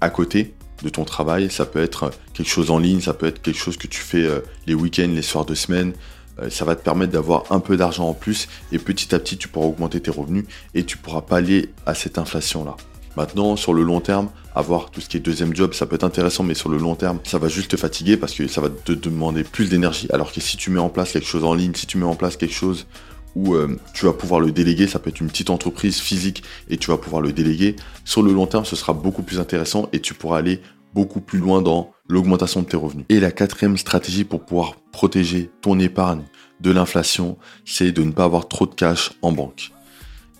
à 0.00 0.10
côté 0.10 0.54
de 0.82 0.88
ton 0.88 1.04
travail. 1.04 1.50
Ça 1.50 1.66
peut 1.66 1.82
être 1.82 2.10
quelque 2.34 2.48
chose 2.48 2.70
en 2.70 2.78
ligne, 2.78 3.00
ça 3.00 3.14
peut 3.14 3.26
être 3.26 3.40
quelque 3.42 3.58
chose 3.58 3.76
que 3.76 3.86
tu 3.86 4.00
fais 4.00 4.24
euh, 4.24 4.40
les 4.66 4.74
week-ends, 4.74 5.10
les 5.12 5.22
soirs 5.22 5.44
de 5.44 5.54
semaine. 5.54 5.92
Euh, 6.40 6.50
ça 6.50 6.64
va 6.64 6.76
te 6.76 6.82
permettre 6.82 7.12
d'avoir 7.12 7.44
un 7.50 7.60
peu 7.60 7.76
d'argent 7.76 8.08
en 8.08 8.14
plus 8.14 8.48
et 8.72 8.78
petit 8.78 9.14
à 9.14 9.18
petit 9.18 9.38
tu 9.38 9.48
pourras 9.48 9.66
augmenter 9.66 10.00
tes 10.00 10.10
revenus 10.10 10.44
et 10.74 10.84
tu 10.84 10.98
pourras 10.98 11.22
pallier 11.22 11.70
à 11.86 11.94
cette 11.94 12.18
inflation 12.18 12.64
là. 12.64 12.76
Maintenant, 13.16 13.56
sur 13.56 13.72
le 13.72 13.82
long 13.82 14.00
terme, 14.00 14.28
avoir 14.54 14.90
tout 14.90 15.00
ce 15.00 15.08
qui 15.08 15.16
est 15.16 15.20
deuxième 15.20 15.56
job, 15.56 15.72
ça 15.72 15.86
peut 15.86 15.94
être 15.94 16.04
intéressant, 16.04 16.42
mais 16.42 16.52
sur 16.52 16.68
le 16.68 16.76
long 16.76 16.94
terme, 16.94 17.18
ça 17.24 17.38
va 17.38 17.48
juste 17.48 17.70
te 17.70 17.78
fatiguer 17.78 18.18
parce 18.18 18.34
que 18.34 18.46
ça 18.46 18.60
va 18.60 18.68
te 18.68 18.92
demander 18.92 19.42
plus 19.42 19.70
d'énergie. 19.70 20.06
Alors 20.12 20.32
que 20.32 20.40
si 20.42 20.58
tu 20.58 20.70
mets 20.70 20.80
en 20.80 20.90
place 20.90 21.12
quelque 21.12 21.26
chose 21.26 21.44
en 21.44 21.54
ligne, 21.54 21.72
si 21.74 21.86
tu 21.86 21.96
mets 21.96 22.04
en 22.04 22.14
place 22.14 22.36
quelque 22.36 22.52
chose 22.52 22.86
où 23.36 23.54
euh, 23.54 23.78
tu 23.92 24.06
vas 24.06 24.14
pouvoir 24.14 24.40
le 24.40 24.50
déléguer, 24.50 24.88
ça 24.88 24.98
peut 24.98 25.10
être 25.10 25.20
une 25.20 25.28
petite 25.28 25.50
entreprise 25.50 26.00
physique 26.00 26.42
et 26.70 26.78
tu 26.78 26.90
vas 26.90 26.96
pouvoir 26.96 27.20
le 27.20 27.32
déléguer. 27.32 27.76
Sur 28.04 28.22
le 28.22 28.32
long 28.32 28.46
terme, 28.46 28.64
ce 28.64 28.74
sera 28.74 28.94
beaucoup 28.94 29.22
plus 29.22 29.38
intéressant 29.38 29.88
et 29.92 30.00
tu 30.00 30.14
pourras 30.14 30.38
aller 30.38 30.62
beaucoup 30.94 31.20
plus 31.20 31.38
loin 31.38 31.60
dans 31.60 31.92
l'augmentation 32.08 32.62
de 32.62 32.66
tes 32.66 32.78
revenus. 32.78 33.04
Et 33.10 33.20
la 33.20 33.30
quatrième 33.30 33.76
stratégie 33.76 34.24
pour 34.24 34.40
pouvoir 34.40 34.76
protéger 34.90 35.50
ton 35.60 35.78
épargne 35.78 36.22
de 36.60 36.70
l'inflation, 36.70 37.36
c'est 37.66 37.92
de 37.92 38.02
ne 38.02 38.10
pas 38.10 38.24
avoir 38.24 38.48
trop 38.48 38.66
de 38.66 38.74
cash 38.74 39.12
en 39.20 39.32
banque. 39.32 39.70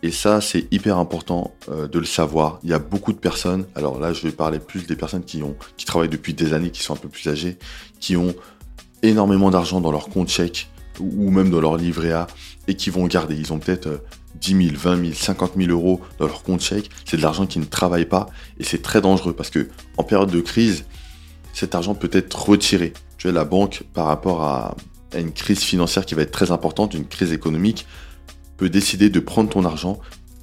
Et 0.02 0.10
ça, 0.10 0.40
c'est 0.40 0.66
hyper 0.72 0.96
important 0.96 1.52
euh, 1.68 1.88
de 1.88 1.98
le 1.98 2.06
savoir. 2.06 2.60
Il 2.62 2.70
y 2.70 2.72
a 2.72 2.78
beaucoup 2.78 3.12
de 3.12 3.18
personnes, 3.18 3.66
alors 3.74 4.00
là, 4.00 4.14
je 4.14 4.22
vais 4.22 4.30
parler 4.30 4.58
plus 4.58 4.86
des 4.86 4.96
personnes 4.96 5.24
qui, 5.24 5.42
ont, 5.42 5.56
qui 5.76 5.84
travaillent 5.84 6.08
depuis 6.08 6.32
des 6.32 6.54
années, 6.54 6.70
qui 6.70 6.82
sont 6.82 6.94
un 6.94 6.98
peu 6.98 7.08
plus 7.08 7.28
âgées, 7.28 7.58
qui 8.00 8.16
ont 8.16 8.34
énormément 9.02 9.50
d'argent 9.50 9.82
dans 9.82 9.92
leur 9.92 10.08
compte 10.08 10.30
chèque 10.30 10.70
ou 11.00 11.30
même 11.30 11.50
dans 11.50 11.60
leur 11.60 11.76
livret 11.76 12.12
A 12.12 12.26
et 12.68 12.74
qui 12.74 12.90
vont 12.90 13.06
garder. 13.06 13.36
Ils 13.36 13.52
ont 13.52 13.58
peut-être 13.58 14.02
10 14.40 14.68
000, 14.68 14.76
20 14.76 15.00
000, 15.00 15.12
50 15.14 15.52
000 15.56 15.70
euros 15.70 16.00
dans 16.18 16.26
leur 16.26 16.42
compte 16.42 16.60
chèque. 16.60 16.90
C'est 17.04 17.16
de 17.16 17.22
l'argent 17.22 17.46
qui 17.46 17.58
ne 17.58 17.64
travaille 17.64 18.06
pas 18.06 18.28
et 18.58 18.64
c'est 18.64 18.82
très 18.82 19.00
dangereux 19.00 19.32
parce 19.32 19.50
que 19.50 19.68
en 19.96 20.02
période 20.02 20.30
de 20.30 20.40
crise, 20.40 20.84
cet 21.52 21.74
argent 21.74 21.94
peut 21.94 22.10
être 22.12 22.48
retiré. 22.48 22.92
Tu 23.18 23.28
vois, 23.28 23.34
la 23.34 23.44
banque, 23.44 23.84
par 23.94 24.06
rapport 24.06 24.42
à, 24.42 24.76
une 25.16 25.32
crise 25.32 25.60
financière 25.60 26.04
qui 26.04 26.14
va 26.14 26.22
être 26.22 26.32
très 26.32 26.50
importante, 26.50 26.92
une 26.92 27.06
crise 27.06 27.32
économique, 27.32 27.86
peut 28.58 28.68
décider 28.68 29.08
de 29.08 29.20
prendre 29.20 29.48
ton 29.48 29.64
argent 29.64 29.98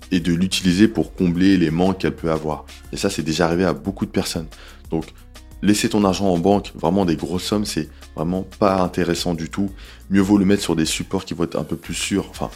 et 0.10 0.20
de 0.20 0.34
l'utiliser 0.34 0.88
pour 0.88 1.14
combler 1.14 1.58
les 1.58 1.70
manques 1.70 2.00
qu'elle 2.00 2.16
peut 2.16 2.32
avoir. 2.32 2.66
Et 2.92 2.98
ça, 2.98 3.12
c'est 3.12 3.22
déjà 3.22 3.46
arrivé 3.46 3.66
à 3.66 3.74
beaucoup 3.74 4.06
de 4.06 4.12
personnes. 4.12 4.48
Donc, 4.90 5.06
laisser 5.64 5.90
ton 5.90 6.04
argent 6.04 6.28
en 6.28 6.38
banque, 6.38 6.72
vraiment 6.76 7.06
des 7.06 7.16
grosses 7.16 7.46
sommes, 7.46 7.66
c'est 7.66 7.90
vraiment 8.16 8.46
pas 8.60 8.82
intéressant 8.82 9.34
du 9.34 9.50
tout. 9.50 9.72
Mieux 10.10 10.22
vaut 10.22 10.38
le 10.38 10.46
mettre 10.46 10.62
sur 10.62 10.76
des 10.76 10.86
supports 10.86 11.24
qui 11.24 11.34
vont 11.34 11.46
être 11.46 11.58
un 11.58 11.64
peu 11.64 11.78
plus 11.78 11.94
sûrs, 11.94 12.28
enfin, 12.30 12.52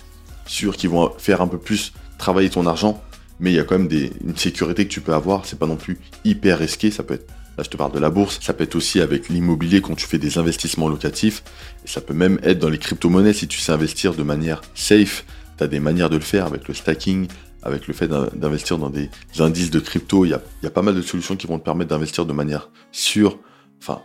sûrs, 0.45 0.75
qui 0.75 0.87
vont 0.87 1.11
faire 1.17 1.41
un 1.41 1.47
peu 1.47 1.57
plus 1.57 1.93
travailler 2.19 2.49
ton 2.49 2.65
argent. 2.67 3.01
Mais 3.39 3.51
il 3.51 3.55
y 3.55 3.59
a 3.59 3.63
quand 3.63 3.79
même 3.79 3.89
une 4.23 4.35
sécurité 4.35 4.85
que 4.85 4.91
tu 4.91 4.99
peux 4.99 5.13
avoir. 5.13 5.45
C'est 5.45 5.57
pas 5.57 5.67
non 5.67 5.77
plus 5.77 5.99
hyper 6.25 6.59
risqué. 6.59 6.91
Ça 6.91 7.03
peut 7.03 7.13
être, 7.13 7.27
là 7.57 7.63
je 7.63 7.69
te 7.69 7.77
parle 7.77 7.93
de 7.93 7.99
la 7.99 8.09
bourse. 8.09 8.39
Ça 8.41 8.53
peut 8.53 8.63
être 8.63 8.75
aussi 8.75 8.99
avec 8.99 9.29
l'immobilier 9.29 9.79
quand 9.79 9.95
tu 9.95 10.05
fais 10.05 10.17
des 10.17 10.37
investissements 10.37 10.89
locatifs. 10.89 11.43
Et 11.85 11.87
ça 11.87 12.01
peut 12.01 12.15
même 12.15 12.39
être 12.43 12.59
dans 12.59 12.69
les 12.69 12.79
crypto-monnaies 12.79 13.33
si 13.33 13.47
tu 13.47 13.59
sais 13.59 13.71
investir 13.71 14.15
de 14.15 14.23
manière 14.23 14.61
safe. 14.75 15.23
Tu 15.57 15.63
as 15.63 15.67
des 15.67 15.79
manières 15.79 16.09
de 16.09 16.17
le 16.17 16.23
faire 16.23 16.45
avec 16.45 16.67
le 16.67 16.73
stacking, 16.73 17.27
avec 17.67 17.87
le 17.87 17.93
fait 17.93 18.07
d'investir 18.07 18.77
dans 18.77 18.89
des 18.89 19.09
indices 19.39 19.69
de 19.69 19.79
crypto, 19.79 20.25
il 20.25 20.29
y 20.29 20.33
a, 20.33 20.69
pas 20.69 20.81
mal 20.81 20.95
de 20.95 21.01
solutions 21.01 21.35
qui 21.35 21.47
vont 21.47 21.59
te 21.59 21.65
permettre 21.65 21.89
d'investir 21.89 22.25
de 22.25 22.33
manière 22.33 22.69
sûre, 22.91 23.37
enfin 23.81 24.01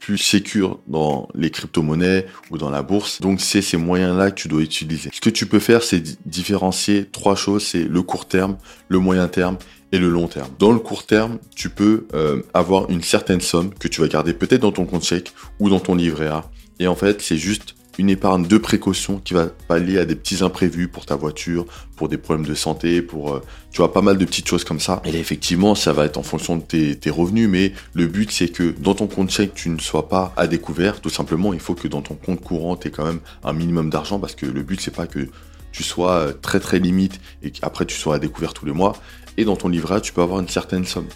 plus 0.00 0.18
sécure 0.18 0.78
dans 0.86 1.28
les 1.34 1.50
crypto-monnaies 1.50 2.26
ou 2.50 2.56
dans 2.56 2.70
la 2.70 2.82
bourse. 2.82 3.20
Donc 3.20 3.40
c'est 3.40 3.60
ces 3.60 3.76
moyens-là 3.76 4.30
que 4.30 4.40
tu 4.40 4.48
dois 4.48 4.62
utiliser. 4.62 5.10
Ce 5.12 5.20
que 5.20 5.28
tu 5.28 5.44
peux 5.46 5.58
faire, 5.58 5.82
c'est 5.82 6.26
différencier 6.26 7.04
trois 7.04 7.34
choses, 7.34 7.64
c'est 7.64 7.84
le 7.84 8.02
court 8.02 8.26
terme, 8.26 8.56
le 8.88 9.00
moyen 9.00 9.28
terme 9.28 9.58
et 9.92 9.98
le 9.98 10.08
long 10.08 10.26
terme. 10.26 10.48
Dans 10.58 10.72
le 10.72 10.78
court 10.78 11.04
terme, 11.04 11.38
tu 11.54 11.68
peux 11.68 12.06
euh, 12.14 12.42
avoir 12.54 12.88
une 12.90 13.02
certaine 13.02 13.40
somme 13.40 13.74
que 13.74 13.88
tu 13.88 14.00
vas 14.00 14.08
garder 14.08 14.32
peut-être 14.32 14.62
dans 14.62 14.72
ton 14.72 14.86
compte 14.86 15.04
chèque 15.04 15.32
ou 15.58 15.68
dans 15.68 15.80
ton 15.80 15.94
livret 15.94 16.28
A. 16.28 16.44
Et 16.78 16.86
en 16.86 16.94
fait, 16.94 17.20
c'est 17.20 17.36
juste 17.38 17.74
une 17.98 18.10
épargne 18.10 18.46
de 18.46 18.58
précaution 18.58 19.18
qui 19.18 19.34
va 19.34 19.46
pallier 19.46 19.98
à 19.98 20.04
des 20.04 20.14
petits 20.14 20.42
imprévus 20.42 20.86
pour 20.88 21.04
ta 21.04 21.16
voiture, 21.16 21.66
pour 21.96 22.08
des 22.08 22.16
problèmes 22.16 22.46
de 22.46 22.54
santé, 22.54 23.02
pour 23.02 23.34
euh, 23.34 23.42
tu 23.72 23.78
vois 23.78 23.92
pas 23.92 24.02
mal 24.02 24.16
de 24.16 24.24
petites 24.24 24.48
choses 24.48 24.64
comme 24.64 24.78
ça. 24.78 25.02
Et 25.04 25.10
là 25.10 25.18
effectivement, 25.18 25.74
ça 25.74 25.92
va 25.92 26.04
être 26.04 26.16
en 26.16 26.22
fonction 26.22 26.56
de 26.56 26.62
tes, 26.62 27.10
revenus, 27.10 27.48
mais 27.48 27.72
le 27.94 28.06
but 28.06 28.30
c'est 28.30 28.48
que 28.48 28.74
dans 28.78 28.94
ton 28.94 29.08
compte 29.08 29.30
chèque 29.30 29.54
tu 29.54 29.68
ne 29.68 29.80
sois 29.80 30.08
pas 30.08 30.32
à 30.36 30.46
découvert. 30.46 31.00
Tout 31.00 31.10
simplement, 31.10 31.52
il 31.52 31.60
faut 31.60 31.74
que 31.74 31.88
dans 31.88 32.02
ton 32.02 32.14
compte 32.14 32.40
courant 32.40 32.76
tu 32.76 32.88
aies 32.88 32.90
quand 32.90 33.04
même 33.04 33.20
un 33.42 33.52
minimum 33.52 33.90
d'argent 33.90 34.20
parce 34.20 34.36
que 34.36 34.46
le 34.46 34.62
but 34.62 34.80
c'est 34.80 34.94
pas 34.94 35.08
que 35.08 35.28
tu 35.72 35.82
sois 35.82 36.12
euh, 36.12 36.32
très 36.32 36.60
très 36.60 36.78
limite 36.78 37.20
et 37.42 37.50
qu'après 37.50 37.84
tu 37.84 37.96
sois 37.96 38.14
à 38.14 38.18
découvert 38.18 38.54
tous 38.54 38.66
les 38.66 38.72
mois. 38.72 38.94
Et 39.36 39.44
dans 39.44 39.56
ton 39.56 39.68
livret, 39.68 40.00
tu 40.00 40.12
peux 40.12 40.22
avoir 40.22 40.40
une 40.40 40.48
certaine 40.48 40.84
somme. 40.84 41.06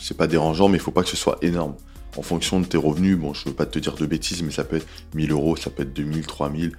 C'est 0.00 0.16
pas 0.16 0.26
dérangeant, 0.26 0.68
mais 0.68 0.78
il 0.78 0.80
faut 0.80 0.92
pas 0.92 1.02
que 1.02 1.08
ce 1.08 1.16
soit 1.16 1.38
énorme 1.42 1.74
en 2.16 2.22
fonction 2.22 2.60
de 2.60 2.66
tes 2.66 2.76
revenus, 2.76 3.18
bon, 3.18 3.34
je 3.34 3.44
veux 3.46 3.54
pas 3.54 3.66
te 3.66 3.78
dire 3.78 3.94
de 3.94 4.06
bêtises, 4.06 4.42
mais 4.42 4.50
ça 4.50 4.64
peut 4.64 4.76
être 4.76 4.86
1000 5.14 5.32
euros, 5.32 5.56
ça 5.56 5.70
peut 5.70 5.82
être 5.82 5.92
2000, 5.92 6.26
3000, 6.26 6.72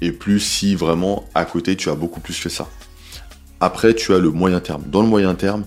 et 0.00 0.12
plus 0.12 0.40
si 0.40 0.74
vraiment 0.74 1.28
à 1.34 1.44
côté 1.44 1.76
tu 1.76 1.88
as 1.88 1.94
beaucoup 1.94 2.20
plus 2.20 2.40
que 2.40 2.48
ça. 2.48 2.68
Après, 3.60 3.94
tu 3.94 4.12
as 4.12 4.18
le 4.18 4.30
moyen 4.30 4.58
terme. 4.58 4.82
Dans 4.88 5.02
le 5.02 5.08
moyen 5.08 5.36
terme, 5.36 5.64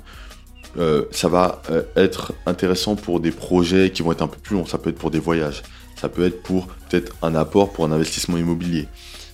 euh, 0.77 1.05
ça 1.11 1.29
va 1.29 1.61
euh, 1.69 1.83
être 1.95 2.33
intéressant 2.45 2.95
pour 2.95 3.21
des 3.21 3.31
projets 3.31 3.91
qui 3.91 4.01
vont 4.01 4.11
être 4.11 4.21
un 4.21 4.27
peu 4.27 4.37
plus 4.37 4.55
longs. 4.55 4.65
Ça 4.65 4.77
peut 4.77 4.89
être 4.89 4.97
pour 4.97 5.11
des 5.11 5.19
voyages. 5.19 5.63
Ça 5.95 6.09
peut 6.09 6.25
être 6.25 6.43
pour 6.43 6.67
peut-être 6.67 7.15
un 7.21 7.35
apport 7.35 7.71
pour 7.71 7.85
un 7.85 7.93
investissement 7.93 8.37
immobilier. 8.37 8.87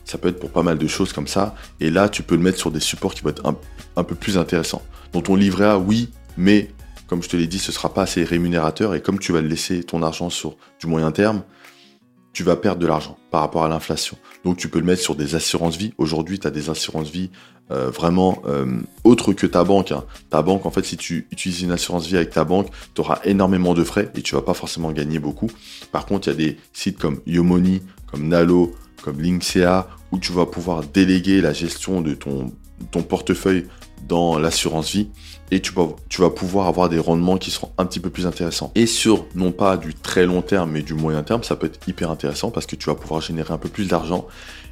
Ça 0.06 0.18
peut 0.18 0.28
être 0.28 0.40
pour 0.40 0.52
pas 0.52 0.62
mal 0.62 0.78
de 0.78 0.88
choses 0.88 1.14
comme 1.14 1.28
ça. 1.28 1.56
Et 1.80 1.90
là, 1.90 2.08
tu 2.08 2.22
peux 2.22 2.36
le 2.36 2.42
mettre 2.42 2.60
sur 2.60 2.70
des 2.70 2.80
supports 2.80 3.16
qui 3.16 3.22
vont 3.22 3.30
être 3.30 3.56
un, 3.96 4.04
peu 4.04 4.14
plus 4.14 4.38
intéressants. 4.38 4.84
Dans 5.14 5.22
ton 5.22 5.36
livret 5.36 5.66
A, 5.66 5.78
oui, 5.80 6.10
mais 6.38 6.70
comme 7.12 7.22
je 7.22 7.28
te 7.28 7.36
l'ai 7.36 7.48
dit, 7.48 7.60
ce 7.60 7.74
sera 7.74 7.94
pas 7.94 8.04
assez 8.04 8.24
rémunérateur 8.24 8.96
et 8.96 9.02
comme 9.02 9.20
tu 9.20 9.34
vas 9.34 9.42
laisser 9.42 9.84
ton 9.84 10.02
argent 10.02 10.30
sur 10.30 10.56
du 10.80 10.88
moyen 10.88 11.12
terme, 11.12 11.44
tu 12.32 12.42
vas 12.42 12.56
perdre 12.56 12.80
de 12.80 12.88
l'argent 12.88 13.18
par 13.32 13.42
rapport 13.42 13.66
à 13.66 13.68
l'inflation. 13.68 14.18
Donc 14.46 14.56
tu 14.56 14.70
peux 14.70 14.80
le 14.80 14.86
mettre 14.86 15.02
sur 15.02 15.16
des 15.16 15.36
assurances 15.36 15.76
vie. 15.76 15.94
Aujourd'hui, 15.98 16.40
tu 16.40 16.48
as 16.48 16.52
des 16.52 16.70
assurances 16.70 17.10
vie 17.10 17.30
euh, 17.70 17.90
vraiment 17.90 18.42
euh, 18.46 18.80
autres 19.04 19.34
que 19.34 19.46
ta 19.46 19.66
banque. 19.66 19.92
Hein. 19.92 20.06
Ta 20.30 20.42
banque, 20.42 20.66
en 20.66 20.72
fait, 20.72 20.86
si 20.86 20.96
tu 20.96 21.28
utilises 21.32 21.64
une 21.64 21.74
assurance 21.74 22.08
vie 22.08 22.16
avec 22.16 22.30
ta 22.30 22.46
banque, 22.46 22.70
tu 22.96 23.02
auras 23.02 23.20
énormément 23.26 23.74
de 23.74 23.84
frais 23.84 24.10
et 24.16 24.22
tu 24.22 24.34
vas 24.34 24.42
pas 24.42 24.54
forcément 24.54 24.94
gagner 24.94 25.20
beaucoup. 25.20 25.52
Par 25.92 26.06
contre, 26.06 26.30
il 26.30 26.32
y 26.32 26.34
a 26.34 26.38
des 26.38 26.58
sites 26.72 26.98
comme 26.98 27.20
Yomoni, 27.28 27.82
comme 28.10 28.30
Nalo, 28.30 28.74
comme 29.04 29.20
Linksea, 29.20 29.90
où 30.14 30.18
tu 30.18 30.32
vas 30.32 30.46
pouvoir 30.46 30.84
déléguer 30.86 31.42
la 31.42 31.52
gestion 31.52 32.00
de 32.00 32.14
ton, 32.14 32.54
ton 32.92 33.04
portefeuille 33.04 33.68
dans 34.08 34.40
l'assurance 34.40 34.92
vie 34.92 35.10
et 35.52 35.62
tu 35.62 35.74
vas, 35.74 36.30
pouvoir 36.30 36.68
avoir 36.68 36.88
des 36.88 36.98
rendements 36.98 37.38
qui 37.38 37.52
seront 37.52 37.72
un 37.78 37.86
petit 37.86 38.00
peu 38.00 38.10
plus 38.10 38.26
intéressants. 38.26 38.72
Et 38.76 38.86
sur 38.86 39.26
non 39.36 39.52
pas 39.52 39.76
du 39.78 39.94
très 39.94 40.26
long 40.26 40.42
terme 40.42 40.72
mais 40.72 40.82
du 40.82 40.94
moyen 40.94 41.24
terme, 41.24 41.44
ça 41.44 41.56
peut 41.56 41.68
être 41.68 41.88
hyper 41.88 42.10
intéressant 42.10 42.52
parce 42.52 42.66
que 42.66 42.76
tu 42.76 42.86
vas 42.88 42.96
pouvoir 42.96 43.22
générer 43.22 43.54
un 43.54 43.58
peu 43.58 43.70
plus 43.70 43.88
d'argent. 43.88 44.28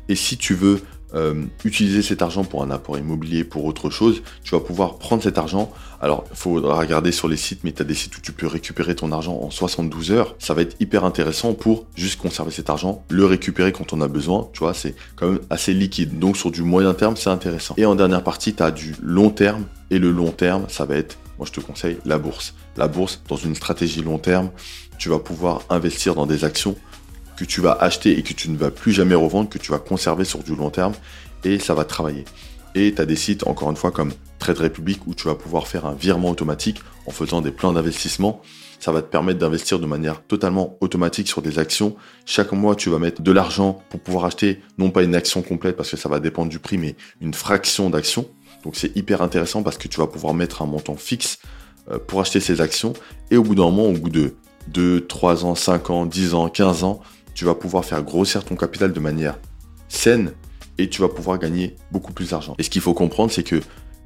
Et 0.08 0.16
si 0.16 0.38
tu 0.38 0.56
veux 0.56 0.82
euh, 1.16 1.46
utiliser 1.64 2.02
cet 2.02 2.22
argent 2.22 2.44
pour 2.44 2.62
un 2.62 2.70
apport 2.70 2.98
immobilier, 2.98 3.44
pour 3.44 3.66
autre 3.66 3.90
chose, 3.90 4.22
tu 4.44 4.52
vas 4.52 4.62
pouvoir 4.62 4.98
prendre 4.98 5.24
cet 5.24 5.38
argent. 5.38 5.72
Alors, 6.02 6.24
il 6.30 6.38
faudra 6.38 6.78
regarder 6.78 7.12
sur 7.12 7.28
les 7.28 7.38
sites, 7.38 7.64
mais 7.64 7.72
tu 7.72 7.82
as 7.82 7.86
des 7.86 7.96
sites 7.96 8.16
où 8.18 8.22
tu 8.22 8.32
peux 8.32 8.48
récupérer 8.48 8.96
ton 8.96 9.12
argent 9.12 9.36
en 9.42 9.50
72 9.50 10.12
heures. 10.12 10.36
Ça 10.40 10.54
va 10.54 10.62
être 10.62 10.76
hyper 10.80 11.04
intéressant 11.04 11.54
pour 11.54 11.86
juste 11.96 12.22
conserver 12.22 12.52
cet 12.52 12.70
argent, 12.70 13.04
le 13.10 13.26
récupérer 13.26 13.72
quand 13.72 13.92
on 13.92 14.02
a 14.02 14.08
besoin. 14.08 14.50
Tu 14.54 14.60
vois, 14.60 14.74
c'est 14.74 14.96
quand 15.16 15.28
même 15.28 15.40
assez 15.50 15.74
liquide. 15.74 16.20
Donc, 16.20 16.38
sur 16.38 16.52
du 16.52 16.62
moyen 16.62 16.94
terme, 16.94 17.16
c'est 17.18 17.30
intéressant. 17.30 17.74
Et 17.78 17.86
en 17.86 17.96
dernière 17.96 18.24
partie, 18.24 18.54
tu 18.54 18.64
as 18.64 18.72
du 18.72 18.96
long 19.02 19.30
terme. 19.30 19.66
Et 19.92 19.98
le 19.98 20.12
long 20.12 20.32
terme, 20.32 20.66
ça 20.68 20.86
va 20.86 20.96
être, 20.96 21.18
moi 21.40 21.48
je 21.48 21.52
te 21.52 21.60
conseille, 21.60 21.98
la 22.06 22.20
bourse. 22.20 22.54
La 22.78 22.88
bourse, 22.88 23.22
dans 23.28 23.36
une 23.36 23.56
stratégie 23.56 24.04
long 24.04 24.20
terme, 24.20 24.52
tu 25.00 25.10
vas 25.10 25.18
pouvoir 25.18 25.64
investir 25.70 26.14
dans 26.14 26.28
des 26.28 26.44
actions 26.44 26.76
que 27.40 27.46
tu 27.46 27.62
vas 27.62 27.78
acheter 27.80 28.20
et 28.20 28.22
que 28.22 28.34
tu 28.34 28.50
ne 28.50 28.58
vas 28.58 28.70
plus 28.70 28.92
jamais 28.92 29.16
revendre, 29.16 29.48
que 29.48 29.58
tu 29.58 29.72
vas 29.72 29.80
conserver 29.80 30.26
sur 30.26 30.44
du 30.44 30.56
long 30.56 30.70
terme 30.70 30.94
et 31.46 31.58
ça 31.58 31.74
va 31.74 31.86
travailler. 31.86 32.26
Et 32.76 32.94
tu 32.94 33.02
as 33.02 33.06
des 33.06 33.16
sites, 33.16 33.48
encore 33.48 33.70
une 33.70 33.78
fois, 33.78 33.92
comme 33.92 34.12
Trade 34.40 34.60
Republic 34.60 35.08
où 35.08 35.16
tu 35.16 35.26
vas 35.26 35.36
pouvoir 35.36 35.66
faire 35.66 35.86
un 35.86 35.94
virement 35.94 36.30
automatique 36.32 36.82
en 37.08 37.12
faisant 37.12 37.40
des 37.40 37.52
plans 37.52 37.72
d'investissement. 37.72 38.42
Ça 38.82 38.92
va 38.92 39.02
te 39.02 39.08
permettre 39.08 39.40
d'investir 39.40 39.80
de 39.80 39.86
manière 39.86 40.22
totalement 40.22 40.78
automatique 40.82 41.30
sur 41.30 41.42
des 41.42 41.60
actions. 41.60 41.96
Chaque 42.26 42.52
mois, 42.52 42.76
tu 42.76 42.90
vas 42.90 43.00
mettre 43.00 43.22
de 43.22 43.32
l'argent 43.32 43.82
pour 43.90 44.02
pouvoir 44.02 44.26
acheter 44.26 44.60
non 44.78 44.92
pas 44.92 45.04
une 45.04 45.16
action 45.16 45.42
complète 45.42 45.78
parce 45.78 45.92
que 45.92 45.98
ça 45.98 46.10
va 46.10 46.20
dépendre 46.20 46.50
du 46.50 46.60
prix, 46.60 46.78
mais 46.78 46.96
une 47.22 47.34
fraction 47.34 47.90
d'action. 47.90 48.28
Donc 48.64 48.76
c'est 48.76 48.96
hyper 48.98 49.22
intéressant 49.22 49.64
parce 49.64 49.78
que 49.78 49.88
tu 49.88 49.98
vas 49.98 50.08
pouvoir 50.08 50.34
mettre 50.34 50.62
un 50.62 50.66
montant 50.66 50.98
fixe 50.98 51.40
euh, 51.90 52.00
pour 52.06 52.20
acheter 52.20 52.42
ces 52.42 52.60
actions. 52.60 52.92
Et 53.32 53.38
au 53.38 53.44
bout 53.44 53.56
d'un 53.56 53.64
moment, 53.64 53.86
au 53.86 53.94
bout 53.94 54.10
de 54.10 54.36
2, 54.70 55.06
3 55.08 55.46
ans, 55.46 55.56
5 55.56 55.90
ans, 55.90 56.06
10 56.06 56.34
ans, 56.34 56.50
15 56.50 56.84
ans, 56.84 57.02
tu 57.34 57.46
vas 57.46 57.56
pouvoir 57.56 57.86
faire 57.86 58.04
grossir 58.04 58.44
ton 58.44 58.56
capital 58.56 58.94
de 58.94 59.00
manière 59.00 59.38
saine 59.88 60.34
et 60.78 60.90
tu 60.90 61.02
vas 61.02 61.10
pouvoir 61.10 61.40
gagner 61.40 61.76
beaucoup 61.92 62.14
plus 62.14 62.32
d'argent. 62.32 62.56
Et 62.58 62.64
ce 62.64 62.70
qu'il 62.70 62.82
faut 62.82 62.94
comprendre, 62.94 63.32
c'est 63.32 63.44
que 63.44 63.62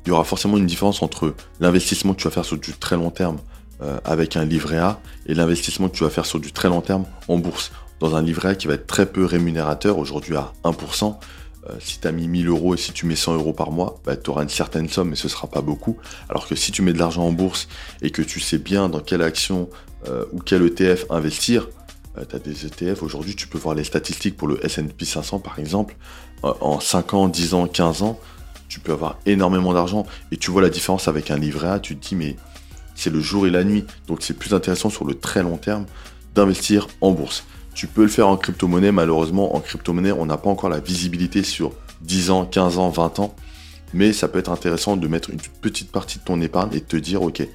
il 0.06 0.10
y 0.10 0.12
aura 0.12 0.26
forcément 0.26 0.58
une 0.58 0.66
différence 0.66 1.02
entre 1.02 1.34
l'investissement 1.60 2.14
que 2.14 2.20
tu 2.20 2.26
vas 2.26 2.32
faire 2.34 2.46
sur 2.46 2.58
du 2.58 2.74
très 2.74 2.98
long 2.98 3.10
terme 3.10 3.38
euh, 3.82 4.00
avec 4.04 4.36
un 4.36 4.44
livret 4.44 4.78
A 4.78 5.00
et 5.26 5.34
l'investissement 5.34 5.88
que 5.88 5.96
tu 5.96 6.04
vas 6.04 6.10
faire 6.10 6.26
sur 6.26 6.40
du 6.40 6.52
très 6.52 6.68
long 6.68 6.82
terme 6.82 7.06
en 7.28 7.38
bourse. 7.38 7.72
Dans 8.00 8.16
un 8.16 8.22
livret 8.22 8.50
A 8.50 8.56
qui 8.56 8.68
va 8.68 8.74
être 8.74 8.88
très 8.88 9.06
peu 9.06 9.24
rémunérateur, 9.24 9.98
aujourd'hui 9.98 10.36
à 10.36 10.52
1%, 10.66 11.16
euh, 11.70 11.74
si 11.80 12.00
tu 12.00 12.08
as 12.08 12.12
mis 12.12 12.28
1000 12.28 12.50
euros 12.50 12.74
et 12.74 12.78
si 12.78 12.92
tu 12.92 13.06
mets 13.06 13.16
100 13.16 13.36
euros 13.36 13.54
par 13.54 13.72
mois, 13.72 14.02
bah, 14.04 14.18
tu 14.18 14.30
auras 14.30 14.44
une 14.44 14.50
certaine 14.50 14.90
somme, 14.90 15.10
mais 15.10 15.16
ce 15.16 15.30
sera 15.30 15.48
pas 15.48 15.62
beaucoup. 15.62 15.98
Alors 16.30 16.48
que 16.48 16.56
si 16.56 16.72
tu 16.72 16.82
mets 16.82 16.94
de 16.94 17.00
l'argent 17.00 17.26
en 17.26 17.32
bourse 17.32 17.70
et 18.02 18.10
que 18.10 18.22
tu 18.22 18.42
sais 18.42 18.58
bien 18.58 18.90
dans 18.90 19.00
quelle 19.00 19.22
action 19.22 19.70
euh, 20.10 20.26
ou 20.34 20.40
quel 20.40 20.64
ETF 20.64 21.06
investir, 21.10 21.70
tu 22.16 22.36
as 22.36 22.40
des 22.40 22.66
ETF, 22.66 23.04
aujourd'hui 23.04 23.36
tu 23.36 23.48
peux 23.48 23.58
voir 23.58 23.76
les 23.76 23.84
statistiques 23.84 24.38
pour 24.38 24.48
le 24.48 24.60
SP 24.62 25.04
500 25.04 25.40
par 25.40 25.60
exemple, 25.60 25.96
en 26.44 26.80
5 26.80 27.14
ans, 27.14 27.28
10 27.28 27.54
ans, 27.54 27.68
15 27.68 28.04
ans, 28.04 28.20
tu 28.68 28.80
peux 28.80 28.92
avoir 28.92 29.18
énormément 29.26 29.74
d'argent. 29.74 30.06
Et 30.32 30.38
tu 30.38 30.52
vois 30.52 30.62
la 30.62 30.70
différence 30.70 31.08
avec 31.08 31.32
un 31.32 31.38
livret 31.38 31.68
A, 31.68 31.80
tu 31.80 31.96
te 31.96 32.08
dis 32.08 32.16
mais 32.16 32.36
c'est 32.96 33.10
le 33.10 33.20
jour 33.20 33.48
et 33.48 33.50
la 33.50 33.64
nuit, 33.64 33.86
donc 34.08 34.22
c'est 34.22 34.34
plus 34.34 34.54
intéressant 34.54 34.90
sur 34.90 35.06
le 35.06 35.16
très 35.16 35.44
long 35.44 35.58
terme 35.58 35.86
d'investir 36.36 36.88
en 37.02 37.12
bourse. 37.12 37.46
Tu 37.74 37.88
peux 37.88 38.04
le 38.04 38.08
faire 38.08 38.28
en 38.28 38.38
crypto-monnaie, 38.38 38.92
malheureusement 38.92 39.56
en 39.56 39.60
crypto-monnaie 39.60 40.12
on 40.12 40.26
n'a 40.26 40.38
pas 40.38 40.50
encore 40.50 40.70
la 40.70 40.80
visibilité 40.80 41.44
sur 41.44 41.74
10 42.02 42.30
ans, 42.32 42.46
15 42.46 42.78
ans, 42.78 42.90
20 42.90 43.20
ans, 43.20 43.36
mais 43.94 44.14
ça 44.14 44.28
peut 44.28 44.40
être 44.40 44.52
intéressant 44.52 44.98
de 44.98 45.08
mettre 45.08 45.30
une 45.30 45.40
petite 45.62 45.92
partie 45.92 46.20
de 46.20 46.24
ton 46.24 46.42
épargne 46.42 46.70
et 46.74 46.80
de 46.80 46.86
te 46.86 46.98
dire 46.98 47.22
ok, 47.22 47.48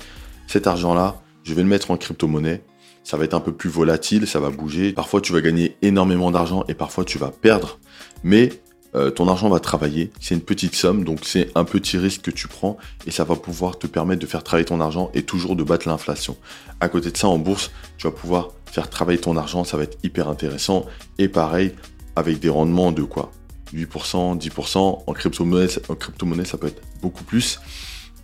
cet 0.46 0.66
argent-là, 0.66 1.20
je 1.44 1.54
vais 1.54 1.62
le 1.62 1.68
mettre 1.68 1.90
en 1.90 1.96
crypto-monnaie, 1.96 2.62
ça 3.08 3.16
va 3.16 3.24
être 3.24 3.32
un 3.32 3.40
peu 3.40 3.52
plus 3.52 3.70
volatile, 3.70 4.26
ça 4.26 4.38
va 4.38 4.50
bouger. 4.50 4.92
Parfois, 4.92 5.22
tu 5.22 5.32
vas 5.32 5.40
gagner 5.40 5.78
énormément 5.80 6.30
d'argent 6.30 6.64
et 6.68 6.74
parfois, 6.74 7.06
tu 7.06 7.16
vas 7.16 7.30
perdre. 7.30 7.78
Mais 8.22 8.50
euh, 8.94 9.10
ton 9.10 9.26
argent 9.28 9.48
va 9.48 9.60
travailler, 9.60 10.10
c'est 10.20 10.34
une 10.34 10.42
petite 10.42 10.74
somme, 10.74 11.04
donc 11.04 11.20
c'est 11.22 11.50
un 11.54 11.64
petit 11.64 11.96
risque 11.96 12.20
que 12.20 12.30
tu 12.30 12.48
prends 12.48 12.76
et 13.06 13.10
ça 13.10 13.24
va 13.24 13.34
pouvoir 13.34 13.78
te 13.78 13.86
permettre 13.86 14.20
de 14.20 14.26
faire 14.26 14.44
travailler 14.44 14.66
ton 14.66 14.82
argent 14.82 15.10
et 15.14 15.22
toujours 15.22 15.56
de 15.56 15.62
battre 15.62 15.88
l'inflation. 15.88 16.36
À 16.80 16.90
côté 16.90 17.10
de 17.10 17.16
ça, 17.16 17.28
en 17.28 17.38
bourse, 17.38 17.70
tu 17.96 18.06
vas 18.06 18.12
pouvoir 18.12 18.50
faire 18.66 18.90
travailler 18.90 19.18
ton 19.18 19.38
argent, 19.38 19.64
ça 19.64 19.78
va 19.78 19.84
être 19.84 19.96
hyper 20.02 20.28
intéressant. 20.28 20.84
Et 21.16 21.28
pareil, 21.28 21.72
avec 22.14 22.40
des 22.40 22.50
rendements 22.50 22.92
de 22.92 23.04
quoi? 23.04 23.32
8%, 23.74 24.38
10%, 24.38 25.04
en 25.06 25.12
crypto-monnaie, 25.14 25.68
en 25.88 25.94
crypto-monnaie, 25.94 26.44
ça 26.44 26.58
peut 26.58 26.66
être 26.66 26.82
beaucoup 27.00 27.24
plus. 27.24 27.58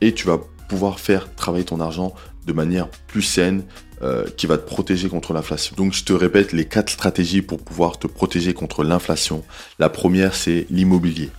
Et 0.03 0.13
tu 0.13 0.27
vas 0.27 0.41
pouvoir 0.69 1.01
faire 1.01 1.35
travailler 1.35 1.65
ton 1.65 1.81
argent 1.81 2.15
de 2.47 2.53
manière 2.53 2.89
plus 3.07 3.23
saine, 3.23 3.65
euh, 4.03 4.25
qui 4.37 4.47
va 4.47 4.59
te 4.59 4.67
protéger 4.67 5.09
contre 5.09 5.33
l'inflation. 5.33 5.75
Donc 5.77 5.93
je 5.93 6.05
te 6.05 6.13
répète 6.13 6.53
les 6.53 6.65
quatre 6.65 6.91
stratégies 6.91 7.43
pour 7.43 7.63
pouvoir 7.63 7.99
te 7.99 8.07
protéger 8.07 8.53
contre 8.55 8.85
l'inflation. 8.85 9.45
La 9.79 9.89
première, 9.89 10.35
c'est 10.35 10.67
l'immobilier. 10.71 11.31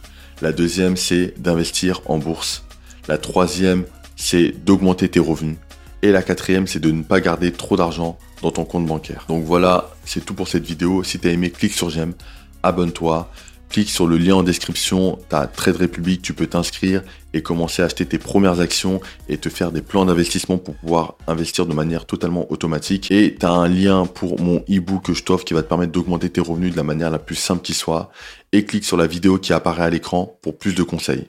La 0.41 0.51
deuxième, 0.51 0.97
c'est 0.97 1.33
d'investir 1.41 2.01
en 2.05 2.17
bourse. 2.17 2.63
La 3.07 3.17
troisième, 3.17 3.85
c'est 4.15 4.49
d'augmenter 4.49 5.09
tes 5.09 5.19
revenus. 5.19 5.57
Et 6.01 6.11
la 6.11 6.21
quatrième, 6.21 6.67
c'est 6.67 6.79
de 6.79 6.91
ne 6.91 7.03
pas 7.03 7.19
garder 7.19 7.51
trop 7.51 7.77
d'argent 7.77 8.17
dans 8.41 8.51
ton 8.51 8.65
compte 8.65 8.85
bancaire. 8.85 9.25
Donc 9.27 9.43
voilà, 9.43 9.89
c'est 10.05 10.23
tout 10.23 10.33
pour 10.33 10.47
cette 10.47 10.65
vidéo. 10.65 11.03
Si 11.03 11.19
tu 11.19 11.27
as 11.27 11.31
aimé, 11.31 11.49
clique 11.49 11.73
sur 11.73 11.89
j'aime, 11.89 12.13
abonne-toi 12.63 13.31
clique 13.69 13.89
sur 13.89 14.07
le 14.07 14.17
lien 14.17 14.35
en 14.35 14.43
description, 14.43 15.17
tu 15.29 15.35
as 15.35 15.47
Trade 15.47 15.77
Republic, 15.77 16.21
tu 16.21 16.33
peux 16.33 16.47
t'inscrire 16.47 17.01
et 17.33 17.41
commencer 17.41 17.81
à 17.81 17.85
acheter 17.85 18.05
tes 18.05 18.17
premières 18.17 18.59
actions 18.59 19.01
et 19.29 19.37
te 19.37 19.49
faire 19.49 19.71
des 19.71 19.81
plans 19.81 20.05
d'investissement 20.05 20.57
pour 20.57 20.75
pouvoir 20.75 21.15
investir 21.27 21.65
de 21.65 21.73
manière 21.73 22.05
totalement 22.05 22.51
automatique. 22.51 23.11
Et 23.11 23.35
tu 23.39 23.45
as 23.45 23.51
un 23.51 23.67
lien 23.67 24.05
pour 24.05 24.39
mon 24.39 24.57
e-book 24.69 25.05
que 25.05 25.13
je 25.13 25.23
t'offre 25.23 25.45
qui 25.45 25.53
va 25.53 25.63
te 25.63 25.67
permettre 25.67 25.91
d'augmenter 25.91 26.29
tes 26.29 26.41
revenus 26.41 26.71
de 26.71 26.77
la 26.77 26.83
manière 26.83 27.09
la 27.09 27.19
plus 27.19 27.35
simple 27.35 27.61
qui 27.61 27.73
soit. 27.73 28.11
Et 28.51 28.63
clique 28.65 28.85
sur 28.85 28.97
la 28.97 29.07
vidéo 29.07 29.37
qui 29.37 29.51
apparaît 29.51 29.83
à 29.83 29.89
l'écran 29.89 30.37
pour 30.41 30.57
plus 30.57 30.75
de 30.75 30.83
conseils. 30.83 31.23